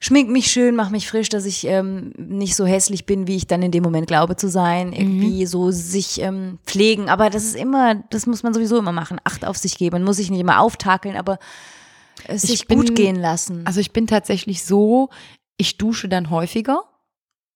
[0.00, 3.46] schmink mich schön, mache mich frisch, dass ich ähm, nicht so hässlich bin, wie ich
[3.46, 4.92] dann in dem Moment glaube zu sein.
[4.92, 5.46] Irgendwie Mhm.
[5.46, 7.08] so sich ähm, pflegen.
[7.08, 9.20] Aber das ist immer, das muss man sowieso immer machen.
[9.24, 9.94] Acht auf sich geben.
[9.96, 11.38] Man muss sich nicht immer auftakeln, aber
[12.26, 13.62] es Ich sich gut bin- gehen lassen.
[13.66, 15.08] Also ich bin tatsächlich so,
[15.56, 16.82] ich dusche dann häufiger.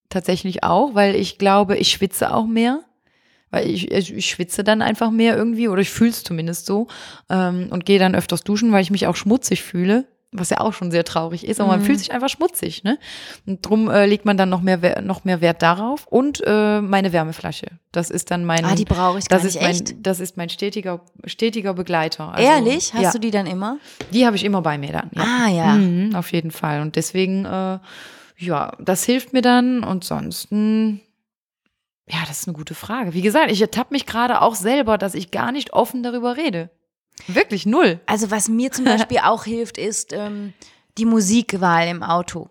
[0.09, 2.81] Tatsächlich auch, weil ich glaube, ich schwitze auch mehr.
[3.51, 6.87] Weil ich, ich, ich schwitze dann einfach mehr irgendwie oder ich fühle es zumindest so
[7.29, 10.07] ähm, und gehe dann öfters duschen, weil ich mich auch schmutzig fühle.
[10.35, 11.85] Was ja auch schon sehr traurig ist, aber man Mhm.
[11.85, 12.99] fühlt sich einfach schmutzig, ne?
[13.47, 16.07] Und drum äh, legt man dann noch mehr, noch mehr Wert darauf.
[16.07, 17.67] Und äh, meine Wärmeflasche.
[17.93, 18.65] Das ist dann mein.
[18.65, 19.95] ah, die brauche ich gar das nicht ist mein, echt.
[20.07, 22.33] das ist mein stetiger, stetiger Begleiter.
[22.33, 22.95] Also, Ehrlich?
[22.95, 23.77] Hast ja, du die dann immer?
[24.11, 25.11] die habe ich immer bei mir dann.
[25.15, 25.23] Ja.
[25.23, 25.67] Ah, ja.
[25.75, 26.81] Mhm, auf jeden Fall.
[26.81, 27.79] Und deswegen, äh,
[28.39, 29.85] ja, das hilft mir dann.
[29.85, 30.95] Und sonst, mh,
[32.09, 33.13] ja, das ist eine gute Frage.
[33.13, 36.71] Wie gesagt, ich ertappe mich gerade auch selber, dass ich gar nicht offen darüber rede.
[37.29, 38.01] Wirklich null.
[38.07, 40.53] Also was mir zum Beispiel auch hilft, ist ähm,
[40.99, 42.49] die Musikwahl im Auto.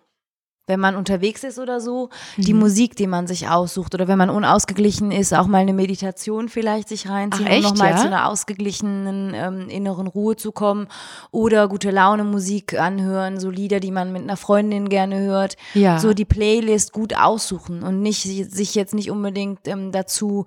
[0.67, 2.59] Wenn man unterwegs ist oder so, die Mhm.
[2.59, 3.93] Musik, die man sich aussucht.
[3.93, 7.71] Oder wenn man unausgeglichen ist, auch mal eine Meditation vielleicht sich reinziehen, Ach, echt, um
[7.73, 7.97] nochmal ja?
[7.97, 10.87] zu einer ausgeglichenen ähm, inneren Ruhe zu kommen.
[11.31, 15.57] Oder gute Laune Musik anhören, so Lieder, die man mit einer Freundin gerne hört.
[15.73, 15.99] Ja.
[15.99, 20.45] So die Playlist gut aussuchen und nicht sich jetzt nicht unbedingt ähm, dazu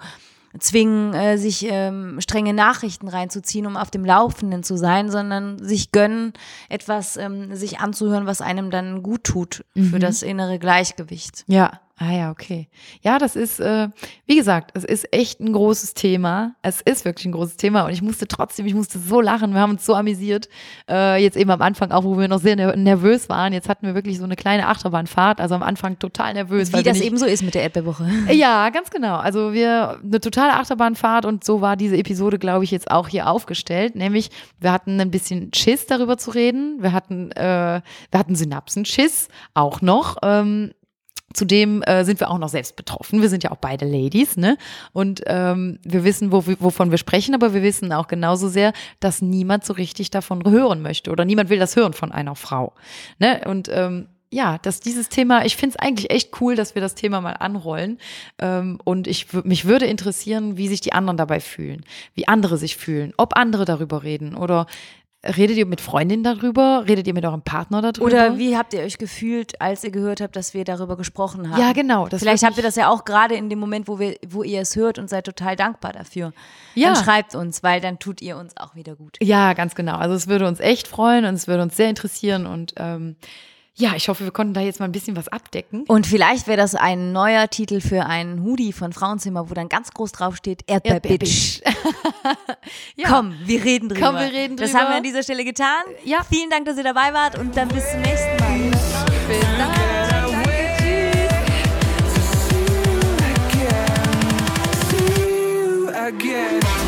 [0.59, 5.93] zwingen, äh, sich ähm, strenge Nachrichten reinzuziehen, um auf dem Laufenden zu sein, sondern sich
[5.93, 6.33] gönnen,
[6.69, 10.01] etwas ähm, sich anzuhören, was einem dann gut tut für Mhm.
[10.01, 11.45] das innere Gleichgewicht.
[11.47, 12.69] Ja, ah ja, okay.
[13.03, 13.89] Ja, das ist, äh,
[14.27, 16.55] wie gesagt, es ist echt ein großes Thema.
[16.63, 19.53] Es ist wirklich ein großes Thema und ich musste trotzdem, ich musste so lachen.
[19.55, 20.49] Wir haben uns so amüsiert.
[20.91, 23.53] Äh, jetzt eben am Anfang auch, wo wir noch sehr ner- nervös waren.
[23.53, 25.41] Jetzt hatten wir wirklich so eine kleine Achterbahnfahrt.
[25.41, 26.73] Also am Anfang total nervös.
[26.73, 28.09] Wie das nicht- eben so ist mit der Erdbeerwoche.
[28.33, 29.17] Ja, ganz genau.
[29.17, 33.29] Also wir eine totale Achterbahnfahrt und so war diese Episode, glaube ich, jetzt auch hier
[33.29, 33.95] aufgestellt.
[33.95, 36.83] Nämlich, wir hatten ein bisschen Schiss darüber zu reden.
[36.83, 37.81] Wir hatten, äh,
[38.11, 40.17] wir hatten Synapsenschiss auch noch.
[40.23, 40.73] Ähm,
[41.35, 43.21] Zudem äh, sind wir auch noch selbst betroffen.
[43.21, 44.57] Wir sind ja auch beide Ladies, ne?
[44.93, 49.21] Und ähm, wir wissen, wo, wovon wir sprechen, aber wir wissen auch genauso sehr, dass
[49.21, 52.73] niemand so richtig davon hören möchte oder niemand will das hören von einer Frau.
[53.19, 53.43] Ne?
[53.47, 56.95] Und ähm, ja, dass dieses Thema, ich finde es eigentlich echt cool, dass wir das
[56.95, 57.99] Thema mal anrollen.
[58.39, 62.77] Ähm, und ich mich würde interessieren, wie sich die anderen dabei fühlen, wie andere sich
[62.77, 64.67] fühlen, ob andere darüber reden oder
[65.25, 66.85] Redet ihr mit Freundinnen darüber?
[66.87, 68.05] Redet ihr mit eurem Partner darüber?
[68.05, 71.61] Oder wie habt ihr euch gefühlt, als ihr gehört habt, dass wir darüber gesprochen haben?
[71.61, 72.07] Ja, genau.
[72.07, 74.77] Vielleicht habt ihr das ja auch gerade in dem Moment, wo, wir, wo ihr es
[74.77, 76.33] hört und seid total dankbar dafür.
[76.75, 76.93] Ja.
[76.93, 79.17] Dann schreibt uns, weil dann tut ihr uns auch wieder gut.
[79.23, 79.97] Ja, ganz genau.
[79.97, 83.17] Also es würde uns echt freuen und es würde uns sehr interessieren und ähm,
[83.77, 85.85] ja, ich hoffe, wir konnten da jetzt mal ein bisschen was abdecken.
[85.89, 89.91] Und vielleicht wäre das ein neuer Titel für einen Hoodie von Frauenzimmer, wo dann ganz
[89.91, 91.61] groß drauf steht Erdbeerbitch.
[91.65, 92.37] Erdbeer
[92.97, 93.09] ja.
[93.09, 94.07] Komm, wir reden drüber.
[94.07, 94.71] Komm, wir reden drüber.
[94.71, 95.83] Das haben wir an dieser Stelle getan.
[96.05, 96.25] Ja.
[96.29, 98.71] Vielen Dank, dass ihr dabei wart und dann bis zum nächsten Mal.
[99.29, 99.95] Bis dann.
[106.05, 106.84] again.